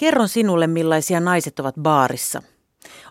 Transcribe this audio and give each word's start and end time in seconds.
Kerron 0.00 0.28
sinulle, 0.28 0.66
millaisia 0.66 1.20
naiset 1.20 1.58
ovat 1.58 1.74
baarissa. 1.82 2.42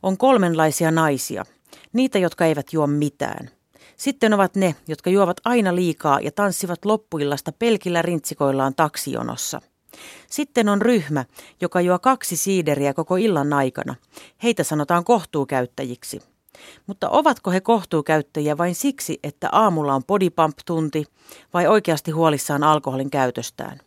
On 0.04 0.18
kolmenlaisia 0.18 0.92
naisia. 0.92 1.46
Niitä, 1.94 2.20
jotka 2.20 2.46
eivät 2.46 2.74
juo 2.74 2.88
mitään. 2.88 3.50
Sitten 3.98 4.34
ovat 4.34 4.56
ne, 4.56 4.76
jotka 4.88 5.10
juovat 5.10 5.38
aina 5.46 5.76
liikaa 5.76 6.20
ja 6.20 6.32
tanssivat 6.32 6.86
loppuillasta 6.86 7.52
pelkillä 7.52 8.02
rintsikoillaan 8.02 8.76
taksijonossa. 8.76 9.62
Sitten 10.30 10.70
on 10.70 10.82
ryhmä, 10.82 11.26
joka 11.62 11.82
juo 11.82 12.00
kaksi 12.00 12.38
siideriä 12.38 12.94
koko 12.94 13.16
illan 13.16 13.54
aikana. 13.54 13.96
Heitä 14.44 14.64
sanotaan 14.64 15.04
kohtuukäyttäjiksi. 15.04 16.20
Mutta 16.88 17.10
ovatko 17.10 17.52
he 17.52 17.62
kohtuukäyttäjiä 17.62 18.58
vain 18.58 18.76
siksi, 18.76 19.20
että 19.24 19.50
aamulla 19.52 19.94
on 19.94 20.04
bodypump-tunti 20.04 21.06
vai 21.54 21.68
oikeasti 21.68 22.12
huolissaan 22.12 22.64
alkoholin 22.64 23.10
käytöstään? 23.10 23.80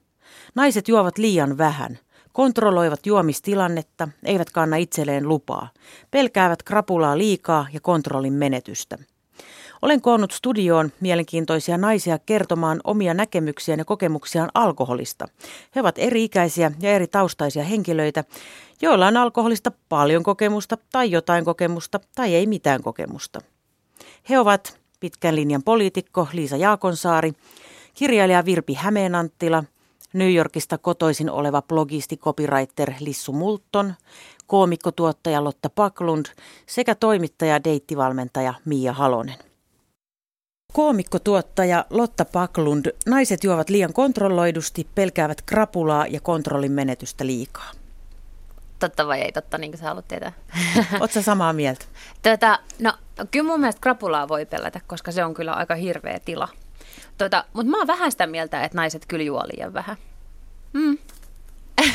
Naiset 0.54 0.88
juovat 0.88 1.18
liian 1.18 1.58
vähän, 1.58 1.98
kontrolloivat 2.32 3.06
juomistilannetta, 3.06 4.08
eivät 4.24 4.50
kanna 4.50 4.76
itselleen 4.76 5.28
lupaa, 5.28 5.68
pelkäävät 6.10 6.62
krapulaa 6.62 7.18
liikaa 7.18 7.66
ja 7.72 7.80
kontrollin 7.80 8.32
menetystä. 8.32 8.98
Olen 9.82 10.00
koonnut 10.00 10.32
studioon 10.32 10.92
mielenkiintoisia 11.00 11.78
naisia 11.78 12.18
kertomaan 12.18 12.80
omia 12.84 13.14
näkemyksiään 13.14 13.78
ja 13.78 13.84
kokemuksiaan 13.84 14.50
alkoholista. 14.54 15.28
He 15.76 15.80
ovat 15.80 15.98
eri-ikäisiä 15.98 16.72
ja 16.80 16.90
eri 16.90 17.06
taustaisia 17.06 17.64
henkilöitä, 17.64 18.24
joilla 18.82 19.06
on 19.06 19.16
alkoholista 19.16 19.72
paljon 19.88 20.22
kokemusta 20.22 20.78
tai 20.92 21.10
jotain 21.10 21.44
kokemusta 21.44 22.00
tai 22.14 22.34
ei 22.34 22.46
mitään 22.46 22.82
kokemusta. 22.82 23.40
He 24.28 24.38
ovat 24.38 24.80
pitkän 25.00 25.36
linjan 25.36 25.62
poliitikko 25.62 26.28
Liisa 26.32 26.56
Jaakonsaari, 26.56 27.32
kirjailija 27.94 28.44
Virpi 28.44 28.74
Hämeenanttila, 28.74 29.64
New 30.12 30.34
Yorkista 30.34 30.78
kotoisin 30.78 31.30
oleva 31.30 31.62
blogisti 31.62 32.16
copywriter 32.16 32.92
Lissu 33.00 33.32
Multon, 33.32 33.94
koomikkotuottaja 34.46 35.44
Lotta 35.44 35.70
Paklund 35.70 36.26
sekä 36.66 36.94
toimittaja 36.94 37.64
deittivalmentaja 37.64 38.54
Mia 38.64 38.92
Halonen. 38.92 39.38
Koomikkotuottaja 40.72 41.84
Lotta 41.90 42.24
Paklund, 42.24 42.86
naiset 43.06 43.44
juovat 43.44 43.70
liian 43.70 43.92
kontrolloidusti, 43.92 44.86
pelkäävät 44.94 45.42
krapulaa 45.42 46.06
ja 46.06 46.20
kontrollin 46.20 46.72
menetystä 46.72 47.26
liikaa. 47.26 47.70
Totta 48.78 49.06
vai 49.06 49.20
ei 49.20 49.32
totta, 49.32 49.58
niin 49.58 49.70
kuin 49.70 49.78
sä 49.78 49.84
haluat 49.84 50.08
tietää? 50.08 50.32
Oletko 51.00 51.22
samaa 51.22 51.52
mieltä? 51.52 51.84
Tätä, 52.22 52.58
no, 52.78 52.92
kyllä 53.30 53.46
mun 53.46 53.60
mielestä 53.60 53.80
krapulaa 53.80 54.28
voi 54.28 54.46
pelätä, 54.46 54.80
koska 54.86 55.12
se 55.12 55.24
on 55.24 55.34
kyllä 55.34 55.52
aika 55.52 55.74
hirveä 55.74 56.20
tila. 56.24 56.48
Tota, 57.22 57.44
mutta 57.52 57.70
mä 57.70 57.78
oon 57.78 57.86
vähän 57.86 58.12
sitä 58.12 58.26
mieltä, 58.26 58.64
että 58.64 58.78
naiset 58.78 59.06
kyllä 59.06 59.24
juo 59.24 59.42
liian 59.52 59.74
vähän. 59.74 59.96
Mm. 60.72 60.98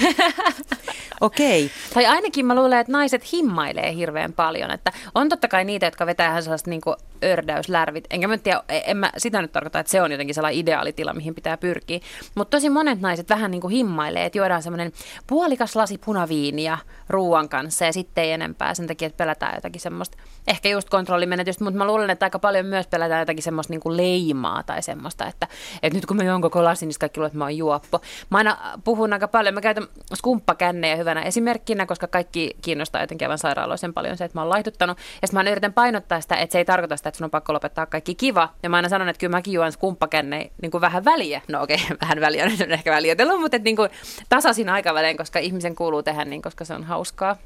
Okei. 1.22 1.66
Okay. 1.66 1.78
Tai 1.94 2.06
ainakin 2.06 2.45
mä 2.45 2.56
luulen, 2.56 2.80
että 2.80 2.92
naiset 2.92 3.33
himmailee 3.33 3.95
hirveän 3.95 4.33
paljon. 4.33 4.72
Että 4.72 4.92
on 5.16 5.30
totta 5.30 5.48
kai 5.48 5.66
niitä, 5.66 5.86
jotka 5.86 6.05
vetää 6.05 6.30
ihan 6.30 6.44
sellaista 6.44 6.70
niin 6.70 6.81
ördäyslärvit. 7.23 8.06
Enkä 8.10 8.28
mä 8.28 8.38
tiedä, 8.38 8.64
e- 8.70 8.82
en 8.86 8.98
mä 8.98 9.12
sitä 9.18 9.42
nyt 9.42 9.52
tarkoita, 9.52 9.80
että 9.80 9.92
se 9.92 10.02
on 10.02 10.12
jotenkin 10.12 10.36
sellainen 10.36 10.60
ideaalitila, 10.60 11.14
mihin 11.14 11.36
pitää 11.36 11.58
pyrkiä. 11.58 12.00
Mutta 12.36 12.58
tosi 12.58 12.70
monet 12.70 13.02
naiset 13.02 13.30
vähän 13.30 13.52
niin 13.52 13.62
kuin 13.62 13.72
himmailee, 13.72 14.26
että 14.26 14.38
juodaan 14.38 14.64
semmoinen 14.64 14.92
puolikas 15.28 15.76
lasi 15.76 15.98
punaviiniä 15.98 16.78
ruuan 17.10 17.50
kanssa 17.50 17.86
ja 17.86 17.94
sitten 17.94 18.23
ei 18.23 18.32
enempää 18.32 18.73
sen 18.73 18.88
takia, 18.88 19.06
että 19.06 19.18
pelätään 19.18 19.56
jotakin 19.56 19.82
semmoista, 19.82 20.18
ehkä 20.48 20.70
just 20.70 20.90
kontrollimenetystä, 20.90 21.64
mutta 21.64 21.78
mä 21.78 21.88
luulen, 21.88 22.10
että 22.10 22.26
aika 22.26 22.40
paljon 22.40 22.66
myös 22.66 22.88
pelätään 22.88 23.20
jotakin 23.20 23.44
semmoista 23.44 23.73
niin 23.73 23.82
kuin 23.82 23.98
leimaa 23.98 24.64
tai 24.64 24.82
semmoista, 24.82 25.26
että, 25.26 25.48
että 25.84 25.98
nyt 25.98 26.06
kun 26.06 26.18
mä 26.18 26.23
juon 26.23 26.42
koko 26.42 26.64
lasin, 26.64 26.88
niin 26.88 26.95
kaikki 27.00 27.20
luulee, 27.20 27.28
että 27.28 27.38
mä 27.38 27.44
oon 27.44 27.58
juoppo. 27.58 28.02
Mä 28.30 28.38
aina 28.38 28.58
puhun 28.84 29.14
aika 29.14 29.28
paljon, 29.28 29.54
mä 29.54 29.62
käytän 29.62 29.88
skumppakännejä 30.16 30.95
hyvänä 30.95 31.22
esimerkkinä, 31.22 31.86
koska 31.86 32.08
kaikki 32.08 32.58
kiinnostaa 32.62 33.02
jotenkin 33.02 33.26
aivan 33.26 33.38
sairaaloisen 33.38 33.94
paljon 33.94 34.18
se, 34.18 34.26
että 34.26 34.38
mä 34.38 34.42
oon 34.42 34.50
laihduttanut. 34.50 34.98
Ja 35.22 35.28
mä 35.32 35.52
yritän 35.52 35.73
painottaa 35.73 36.22
sitä, 36.22 36.36
että 36.36 36.52
se 36.52 36.58
ei 36.58 36.66
tarkoita 36.66 36.98
sitä, 36.98 37.06
että 37.08 37.17
sun 37.17 37.25
on 37.25 37.31
pakko 37.31 37.53
lopettaa 37.53 37.86
kaikki 37.86 38.16
kiva. 38.16 38.50
Ja 38.63 38.69
mä 38.69 38.75
aina 38.75 38.89
sanon, 38.89 39.09
että 39.09 39.20
kyllä 39.20 39.37
mäkin 39.37 39.54
juon 39.54 39.71
skumppakännejä 39.71 40.49
niin 40.61 40.71
kuin 40.71 40.82
vähän 40.82 41.05
väliä. 41.05 41.42
No 41.48 41.64
okei, 41.64 41.80
okay, 41.83 41.98
vähän 42.02 42.21
väliä 42.21 42.45
nyt 42.45 42.61
on 42.61 42.71
ehkä 42.71 42.92
väliotellut, 42.92 43.42
mutta 43.42 43.55
että 43.58 43.64
niin 43.64 43.76
kuin 43.76 43.89
tasaisin 44.30 44.70
aikavälein, 44.70 45.17
koska 45.17 45.39
ihmisen 45.39 45.76
kuuluu 45.76 46.04
tehdä 46.04 46.26
niin, 46.26 46.42
koska 46.42 46.65
se 46.65 46.73
on 46.73 46.83
hauskaa. 46.83 47.37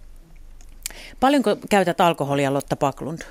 Paljonko 1.19 1.57
käytät 1.69 2.01
alkoholia, 2.01 2.53
Lotta 2.53 2.75
Paklund? 2.75 3.21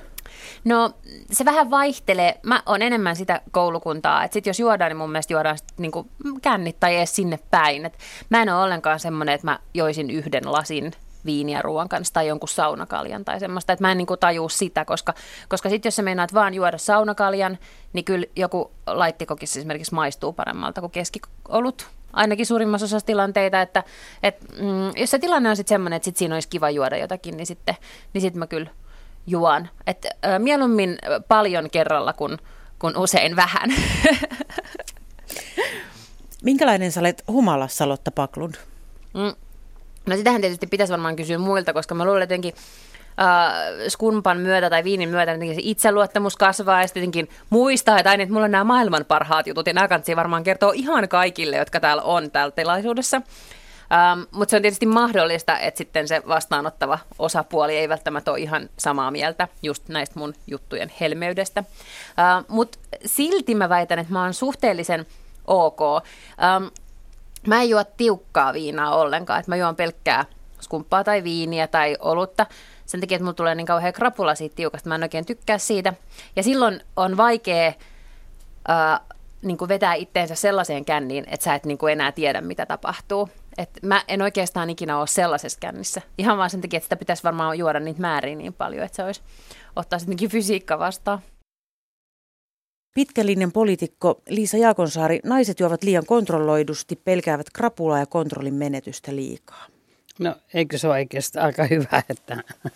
No 0.65 0.93
se 1.31 1.45
vähän 1.45 1.71
vaihtelee. 1.71 2.41
Mä 2.43 2.63
oon 2.67 2.83
enemmän 2.83 3.17
sitä 3.17 3.41
koulukuntaa, 3.51 4.25
että 4.25 4.35
sit 4.35 4.47
jos 4.47 4.61
juodaan, 4.61 4.91
niin 4.91 4.97
mun 4.97 5.11
mielestä 5.11 5.33
juodaan 5.33 5.59
sit 5.59 5.69
niinku 5.79 6.09
kännit 6.43 6.81
tai 6.81 6.97
edes 6.97 7.17
sinne 7.17 7.39
päin. 7.51 7.87
Et 7.87 7.99
mä 8.29 8.43
en 8.43 8.49
ole 8.49 8.63
ollenkaan 8.65 9.01
semmoinen, 9.01 9.35
että 9.35 9.47
mä 9.47 9.59
joisin 9.75 10.11
yhden 10.11 10.53
lasin 10.53 10.93
viiniä 11.25 11.63
ruoan 11.63 11.89
kanssa 11.89 12.15
tai 12.15 12.29
jonkun 12.29 12.49
saunakaljan 12.49 13.25
tai 13.25 13.41
semmoista, 13.41 13.73
että 13.73 13.83
mä 13.85 13.93
en 13.93 13.99
niin 13.99 14.07
kuin 14.07 14.21
tajuu 14.21 14.49
sitä, 14.49 14.85
koska, 14.85 15.15
koska 15.49 15.69
sitten 15.69 15.87
jos 15.87 15.97
sä 15.97 16.03
meinaat 16.03 16.35
vaan 16.35 16.55
juoda 16.55 16.79
saunakaljan, 16.79 17.59
niin 17.93 18.05
kyllä 18.05 18.27
joku 18.37 18.71
laittikokis 18.87 19.57
esimerkiksi 19.57 19.95
maistuu 19.95 20.33
paremmalta 20.33 20.81
kuin 20.81 20.91
keskiolut, 20.91 21.89
ainakin 22.13 22.47
suurimmassa 22.47 22.85
osassa 22.85 23.07
tilanteita, 23.07 23.63
että, 23.63 23.85
että 24.23 24.47
mm, 24.55 24.91
jos 24.97 25.11
se 25.11 25.19
tilanne 25.19 25.51
on 25.51 25.57
sitten 25.57 25.75
semmoinen, 25.75 25.97
että 25.97 26.05
sit 26.05 26.17
siinä 26.17 26.35
olisi 26.35 26.49
kiva 26.49 26.71
juoda 26.71 26.97
jotakin, 26.97 27.37
niin 27.37 27.47
sitten 27.47 27.77
niin 28.13 28.23
sit 28.23 28.35
mä 28.35 28.47
kyllä 28.47 28.71
juon. 29.27 29.69
Et, 29.87 30.07
äh, 30.07 30.39
mieluummin 30.39 30.99
paljon 31.29 31.71
kerralla 31.71 32.13
kuin, 32.13 32.39
kuin 32.79 32.97
usein 32.97 33.37
vähän. 33.37 33.71
Minkälainen 36.43 36.93
sä 36.93 37.01
olet 37.01 37.25
humalassa, 37.29 37.89
Lotta 37.89 38.11
Paklund? 38.11 38.55
Mm. 39.15 39.35
No 40.07 40.17
sitähän 40.17 40.41
tietysti 40.41 40.67
pitäisi 40.67 40.91
varmaan 40.91 41.17
kysyä 41.17 41.39
muilta, 41.39 41.73
koska 41.73 41.95
mä 41.95 42.05
luulen 42.05 42.21
jotenkin, 42.21 42.55
äh, 43.21 43.53
skunpan 43.89 44.39
myötä 44.39 44.71
tai 44.71 44.85
viinin 44.85 45.09
myötä 45.09 45.39
se 45.39 45.55
itseluottamus 45.59 46.37
kasvaa 46.37 46.81
ja 46.81 46.87
sitten 46.87 47.01
jotenkin 47.01 47.29
muistaa, 47.51 47.99
että 47.99 48.11
aina, 48.11 48.23
että 48.23 48.33
mulla 48.33 48.45
on 48.45 48.51
nämä 48.51 48.65
maailman 48.65 49.05
parhaat 49.05 49.47
jutut 49.47 49.67
ja 49.67 49.73
nämä 49.73 49.89
varmaan 50.17 50.43
kertoa 50.43 50.73
ihan 50.75 51.09
kaikille, 51.09 51.57
jotka 51.57 51.81
täällä 51.81 52.03
on 52.03 52.31
täällä 52.31 52.53
tilaisuudessa. 52.53 53.23
Ähm, 53.93 54.21
mutta 54.31 54.51
se 54.51 54.57
on 54.57 54.63
tietysti 54.63 54.87
mahdollista, 54.87 55.59
että 55.59 55.79
sitten 55.79 56.09
se 56.09 56.23
vastaanottava 56.29 56.99
osapuoli 57.19 57.77
ei 57.77 57.89
välttämättä 57.89 58.31
ole 58.31 58.41
ihan 58.41 58.69
samaa 58.77 59.11
mieltä 59.11 59.49
just 59.63 59.89
näistä 59.89 60.19
mun 60.19 60.35
juttujen 60.47 60.93
helmeydestä. 61.01 61.65
Äh, 62.19 62.45
mutta 62.49 62.79
silti 63.07 63.55
mä 63.55 63.69
väitän, 63.69 63.99
että 63.99 64.13
mä 64.13 64.23
oon 64.23 64.35
suhteellisen 64.35 65.07
ok. 65.47 65.81
Ähm, 66.43 66.65
mä 67.47 67.63
en 67.63 67.69
juo 67.69 67.85
tiukkaa 67.85 68.53
viinaa 68.53 68.97
ollenkaan, 68.97 69.41
että 69.41 69.53
mä 69.53 69.57
juon 69.57 69.77
pelkkää 69.77 70.25
skumppaa 70.61 71.05
tai 71.05 71.25
viiniä 71.25 71.67
tai 71.67 71.97
olutta. 72.01 72.47
Sen 72.87 73.01
takia, 73.01 73.17
että 73.17 73.25
mulla 73.25 73.35
tulee 73.35 73.55
niin 73.55 73.67
kauhean 73.67 73.93
krapula 73.93 74.35
siitä 74.35 74.57
tiukasta, 74.57 74.89
mä 74.89 74.95
en 74.95 75.03
oikein 75.03 75.27
tykkää 75.27 75.59
siitä. 75.59 75.93
Ja 76.37 76.43
silloin 76.43 76.81
on 76.97 77.17
vaikea 77.17 77.67
äh, 78.71 79.01
niin 79.43 79.59
kuin 79.59 79.69
vetää 79.69 79.95
itteensä 79.95 80.35
sellaiseen 80.35 80.85
känniin, 80.85 81.25
että 81.29 81.45
sä 81.45 81.55
et 81.55 81.67
niin 81.67 81.79
kuin 81.79 81.93
enää 81.93 82.13
tiedä, 82.13 82.41
mitä 82.41 82.67
tapahtuu. 82.67 83.29
Et 83.59 83.71
mä 83.83 84.03
en 84.09 84.23
oikeastaan 84.23 84.71
ikinä 84.71 84.99
ole 84.99 85.07
sellaisessa 85.07 85.59
kännissä. 85.61 86.03
Ihan 86.19 86.39
vaan 86.39 86.51
sen 86.51 86.61
takia, 86.61 86.77
että 86.77 86.85
sitä 86.85 86.97
pitäisi 86.97 87.23
varmaan 87.23 87.59
juoda 87.59 87.81
niitä 87.81 88.01
määriä 88.01 88.35
niin 88.35 88.53
paljon, 88.53 88.85
että 88.85 88.97
se 88.97 89.05
olisi 89.05 89.23
ottaa 89.77 89.99
sittenkin 89.99 90.31
fysiikka 90.31 90.79
vastaan. 90.79 91.19
Pitkälinjan 92.95 93.53
poliitikko 93.53 94.23
Liisa 94.29 94.57
Jaakonsaari, 94.57 95.21
naiset 95.25 95.61
juovat 95.61 95.83
liian 95.83 96.07
kontrolloidusti, 96.07 97.01
pelkäävät 97.05 97.51
krapulaa 97.53 97.99
ja 97.99 98.07
kontrollin 98.07 98.55
menetystä 98.55 99.17
liikaa. 99.17 99.67
No 100.19 100.37
eikö 100.55 100.79
se 100.79 100.87
ole 100.87 100.95
oikeastaan 100.97 101.47
aika 101.47 101.65
hyvä, 101.65 102.03
että 102.09 102.45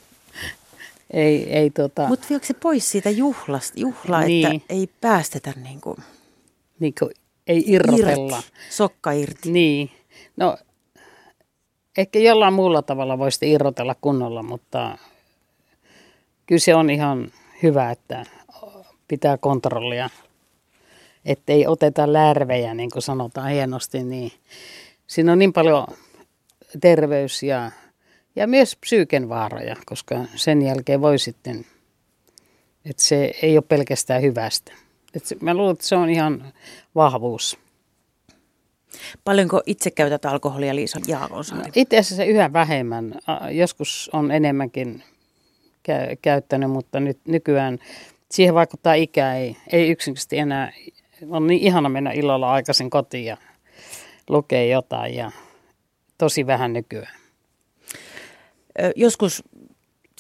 ei, 1.11 1.53
ei 1.53 1.71
tota... 1.71 2.09
Mutta 2.09 2.27
viekö 2.31 2.47
se 2.47 2.55
pois 2.55 2.91
siitä 2.91 3.11
juhlasta, 3.11 3.81
juhlaa, 3.81 4.21
niin. 4.21 4.55
että 4.55 4.75
ei 4.75 4.89
päästetä 5.01 5.53
niin 5.63 5.81
kuin... 5.81 5.97
Niin 6.81 6.95
kuin 6.99 7.11
ei 7.47 7.65
irrotella. 7.67 8.37
Irti, 8.37 8.51
sokka 8.71 9.13
irti. 9.13 9.51
Niin. 9.51 9.91
No 10.37 10.57
ehkä 11.99 12.19
jollain 12.19 12.55
muulla 12.55 12.83
tavalla 12.83 13.19
voisi 13.19 13.50
irrotella 13.50 13.94
kunnolla, 14.00 14.43
mutta 14.43 14.99
kyllä 16.47 16.61
se 16.61 16.75
on 16.75 16.91
ihan 16.91 17.33
hyvä, 17.62 17.91
että 17.91 18.27
pitää 19.09 19.39
kontrollia, 19.39 20.11
ettei 21.25 21.67
oteta 21.67 22.12
lärvejä, 22.12 22.75
niin 22.75 22.91
kuin 22.91 23.03
sanotaan 23.03 23.51
hienosti, 23.51 24.05
niin 24.05 24.33
siinä 25.06 25.33
on 25.33 25.39
niin 25.39 25.53
paljon 25.53 25.87
terveys 26.81 27.43
ja, 27.43 27.71
ja 28.37 28.47
myös 28.47 28.77
psyyken 28.77 29.29
vaaroja, 29.29 29.77
koska 29.87 30.25
sen 30.35 30.62
jälkeen 30.62 31.01
voi 31.01 31.19
sitten, 31.19 31.67
että 32.85 33.03
se 33.03 33.35
ei 33.43 33.56
ole 33.56 33.65
pelkästään 33.69 34.23
hyvästä. 34.23 34.73
Et 35.15 35.41
mä 35.41 35.55
luulen, 35.55 35.73
että 35.73 35.87
se 35.87 35.97
on 35.97 36.11
ihan 36.11 36.53
vahvuus. 36.95 37.59
Paljonko 39.25 39.62
itse 39.67 39.91
käytät 39.91 40.25
alkoholia, 40.25 40.75
Liisa 40.75 41.00
Jaakonsaari? 41.07 41.65
No, 41.65 41.73
itse 41.75 41.99
asiassa 41.99 42.25
yhä 42.25 42.53
vähemmän. 42.53 43.15
Joskus 43.50 44.11
on 44.12 44.31
enemmänkin 44.31 45.03
käyttänyt, 46.23 46.71
mutta 46.71 47.00
nyt 47.00 47.19
nykyään 47.25 47.79
siihen 48.35 48.55
vaikuttaa 48.55 48.95
ikä. 48.95 49.35
Ei, 49.35 49.57
ei 49.73 49.91
yksinkertaisesti 49.91 50.39
enää, 50.39 50.73
on 51.31 51.47
niin 51.47 51.63
ihana 51.63 51.89
mennä 51.89 52.13
illalla 52.13 52.53
aikaisin 52.53 52.91
kotiin 52.91 53.25
ja 53.25 53.37
lukea 54.29 54.65
jotain 54.65 55.15
ja 55.15 55.31
tosi 56.19 56.47
vähän 56.47 56.73
nykyään. 56.73 57.15
joskus 58.97 59.45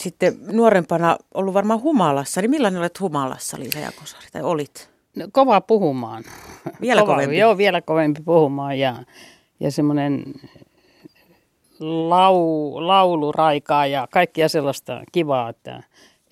sitten 0.00 0.36
nuorempana 0.52 1.16
ollut 1.34 1.54
varmaan 1.54 1.82
humalassa, 1.82 2.40
niin 2.40 2.50
millainen 2.50 2.80
olet 2.80 3.00
humalassa, 3.00 3.58
Liisa 3.58 3.78
Jakosari, 3.78 4.26
tai 4.32 4.42
olit? 4.42 4.90
No, 5.16 5.28
kova 5.32 5.60
puhumaan. 5.60 6.24
Vielä 6.80 7.00
kova, 7.00 7.12
kovempi? 7.12 7.38
Joo, 7.38 7.56
vielä 7.56 7.80
kovempi 7.80 8.22
puhumaan 8.22 8.78
ja, 8.78 8.96
ja 9.60 9.70
semmoinen 9.70 10.24
lau, 11.80 12.72
lauluraikaa 12.86 13.86
ja 13.86 14.08
kaikkia 14.10 14.48
sellaista 14.48 15.02
kivaa, 15.12 15.48
että 15.48 15.82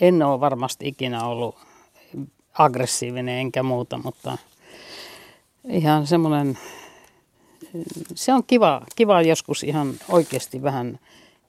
en 0.01 0.23
ole 0.23 0.41
varmasti 0.41 0.89
ikinä 0.89 1.25
ollut 1.25 1.72
aggressiivinen 2.59 3.39
enkä 3.39 3.63
muuta, 3.63 4.01
mutta 4.05 4.39
ihan 5.69 6.07
semmoinen, 6.07 6.59
se 8.15 8.33
on 8.33 8.45
kiva, 8.47 8.83
kiva 8.97 9.23
joskus 9.23 9.63
ihan 9.63 9.95
oikeasti 10.09 10.63
vähän 10.63 10.99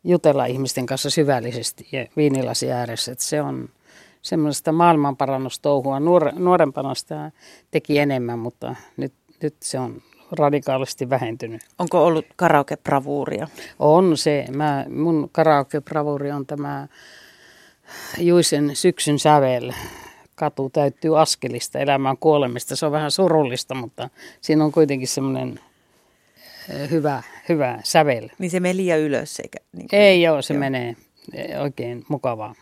jutella 0.04 0.46
ihmisten 0.46 0.86
kanssa 0.86 1.10
syvällisesti 1.10 1.88
ja 1.92 2.06
viinilasi 2.18 2.72
ääressä, 2.72 3.12
että 3.12 3.24
se 3.24 3.42
on 3.42 3.70
semmoista 4.22 4.72
maailmanparannustouhua. 4.72 6.00
Nuor, 6.00 6.32
nuorempana 6.36 6.96
sitä 6.96 7.32
teki 7.72 8.00
enemmän, 8.00 8.40
mutta 8.40 8.76
nyt, 8.98 9.14
nyt 9.42 9.56
se 9.60 9.80
on 9.80 10.02
radikaalisti 10.32 11.10
vähentynyt. 11.10 11.62
Onko 11.80 12.06
ollut 12.06 12.26
karaoke-bravuuria? 12.36 13.48
On 13.80 14.18
se. 14.18 14.46
Mä, 14.52 14.86
mun 14.90 15.30
karaoke-bravuuri 15.32 16.32
on 16.32 16.46
tämä 16.46 16.88
Juisen 18.18 18.76
syksyn 18.76 19.20
sävel. 19.20 19.72
Katu 20.36 20.70
täyttyy 20.70 21.22
askelista, 21.22 21.80
elämään 21.80 22.18
kuolemista. 22.18 22.76
Se 22.76 22.86
on 22.86 22.92
vähän 22.92 23.12
surullista, 23.12 23.76
mutta 23.76 24.10
siinä 24.42 24.66
on 24.66 24.72
kuitenkin 24.72 25.08
semmoinen 25.08 25.60
hyvä, 26.92 27.24
hyvä 27.50 27.80
sävel. 27.84 28.30
Niin 28.40 28.52
se 28.52 28.60
menee 28.60 28.76
liian 28.76 29.00
ylös 29.00 29.40
eikä? 29.40 29.58
Niin 29.72 29.88
kuin, 29.88 30.00
Ei 30.00 30.22
joo, 30.22 30.42
se 30.42 30.54
joo. 30.54 30.60
menee 30.60 30.96
eh, 31.34 31.62
oikein 31.62 32.06
mukavaa. 32.08 32.56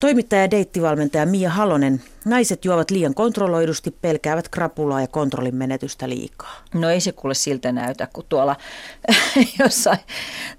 Toimittaja 0.00 0.42
ja 0.42 0.50
deittivalmentaja 0.50 1.26
Mia 1.26 1.50
Halonen. 1.50 2.02
Naiset 2.24 2.64
juovat 2.64 2.90
liian 2.90 3.14
kontrolloidusti, 3.14 3.90
pelkäävät 3.90 4.48
krapulaa 4.48 5.00
ja 5.00 5.06
kontrollin 5.06 5.54
menetystä 5.54 6.08
liikaa. 6.08 6.62
No 6.74 6.90
ei 6.90 7.00
se 7.00 7.12
kuule 7.12 7.34
siltä 7.34 7.72
näytä, 7.72 8.08
kun 8.12 8.24
tuolla 8.28 8.56
jossain 9.58 9.98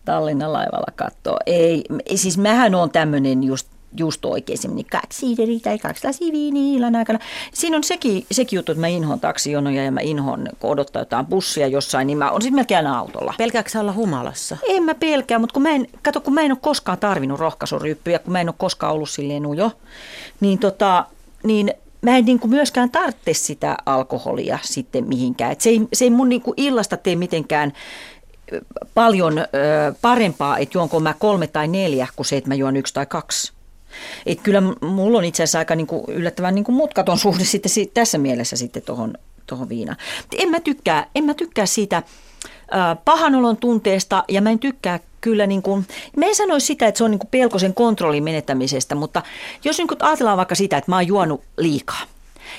Tallinnan 0.05 0.53
laivalla 0.53 0.93
katsoo. 0.95 1.37
Ei, 1.45 1.83
siis 2.15 2.37
mähän 2.37 2.75
on 2.75 2.91
tämmöinen 2.91 3.43
just 3.43 3.72
just 3.97 4.25
oikein 4.25 4.59
niin 4.73 4.85
kaksi 4.91 5.19
siideriä 5.19 5.59
tai 5.63 5.77
kaksi 5.77 6.07
lasia 6.07 6.31
viiniä 6.31 6.77
illan 6.77 6.95
aikana. 6.95 7.19
Siinä 7.53 7.77
on 7.77 7.83
sekin, 7.83 8.25
sekin 8.31 8.57
juttu, 8.57 8.71
että 8.71 8.81
mä 8.81 8.87
inhon 8.87 9.19
taksijonoja 9.19 9.83
ja 9.83 9.91
mä 9.91 10.01
inhon, 10.01 10.47
kun 10.59 10.69
odottaa 10.69 11.01
jotain 11.01 11.25
bussia 11.25 11.67
jossain, 11.67 12.07
niin 12.07 12.17
mä 12.17 12.31
on 12.31 12.41
sitten 12.41 12.55
melkein 12.55 12.87
autolla. 12.87 13.33
Pelkääkö 13.37 13.79
olla 13.79 13.93
humalassa? 13.93 14.57
En 14.67 14.83
mä 14.83 14.95
pelkää, 14.95 15.39
mutta 15.39 15.53
kun 15.53 15.63
mä 15.63 15.69
en, 15.69 15.87
kato, 16.03 16.21
kun 16.21 16.33
mä 16.33 16.41
en 16.41 16.51
ole 16.51 16.59
koskaan 16.61 16.97
tarvinnut 16.97 17.39
rohkaisuryppyjä, 17.39 18.19
kun 18.19 18.31
mä 18.31 18.41
en 18.41 18.49
ole 18.49 18.55
koskaan 18.57 18.93
ollut 18.93 19.09
silleen 19.09 19.45
ujo, 19.45 19.71
niin 20.39 20.59
tota, 20.59 21.05
niin 21.43 21.73
mä 22.01 22.17
en 22.17 22.25
niin 22.25 22.39
kuin 22.39 22.51
myöskään 22.51 22.89
tarvitse 22.89 23.33
sitä 23.33 23.77
alkoholia 23.85 24.59
sitten 24.61 25.07
mihinkään. 25.07 25.51
Et 25.51 25.61
se, 25.61 25.69
ei, 25.69 25.81
se 25.93 26.05
ei 26.05 26.09
mun 26.09 26.29
niin 26.29 26.41
kuin 26.41 26.53
illasta 26.57 26.97
tee 26.97 27.15
mitenkään 27.15 27.73
paljon 28.93 29.37
ö, 29.39 29.45
parempaa, 30.01 30.57
että 30.57 30.77
juonko 30.77 30.99
mä 30.99 31.13
kolme 31.19 31.47
tai 31.47 31.67
neljä, 31.67 32.07
kuin 32.15 32.25
se, 32.25 32.37
että 32.37 32.47
mä 32.47 32.55
juon 32.55 32.77
yksi 32.77 32.93
tai 32.93 33.05
kaksi. 33.05 33.53
Et 34.25 34.41
kyllä 34.41 34.61
mulla 34.81 35.17
on 35.17 35.25
itse 35.25 35.43
asiassa 35.43 35.59
aika 35.59 35.75
niinku 35.75 36.05
yllättävän 36.07 36.55
niinku 36.55 36.71
mutkaton 36.71 37.17
suhde 37.17 37.43
sitten 37.43 37.71
tässä 37.93 38.17
mielessä 38.17 38.55
sitten 38.55 38.83
tuohon 38.83 39.13
tohon 39.47 39.69
viinaan. 39.69 39.97
En 40.37 40.49
mä 40.49 40.59
tykkää, 40.59 41.07
en 41.15 41.23
mä 41.23 41.33
tykkää 41.33 41.65
siitä 41.65 42.03
pahanolon 43.05 43.57
tunteesta 43.57 44.23
ja 44.27 44.41
mä 44.41 44.49
en 44.49 44.59
tykkää 44.59 44.99
kyllä, 45.21 45.47
niin 45.47 45.61
kuin, 45.61 45.87
mä 46.17 46.25
en 46.25 46.35
sanoisi 46.35 46.65
sitä, 46.65 46.87
että 46.87 46.97
se 46.97 47.03
on 47.03 47.11
niin 47.11 47.19
kuin 47.19 47.29
pelkosen 47.31 47.73
kontrollin 47.73 48.23
menettämisestä, 48.23 48.95
mutta 48.95 49.21
jos 49.63 49.77
niin 49.77 49.87
kuin 49.87 49.97
ajatellaan 50.01 50.37
vaikka 50.37 50.55
sitä, 50.55 50.77
että 50.77 50.91
mä 50.91 50.95
oon 50.95 51.07
juonut 51.07 51.43
liikaa, 51.57 52.01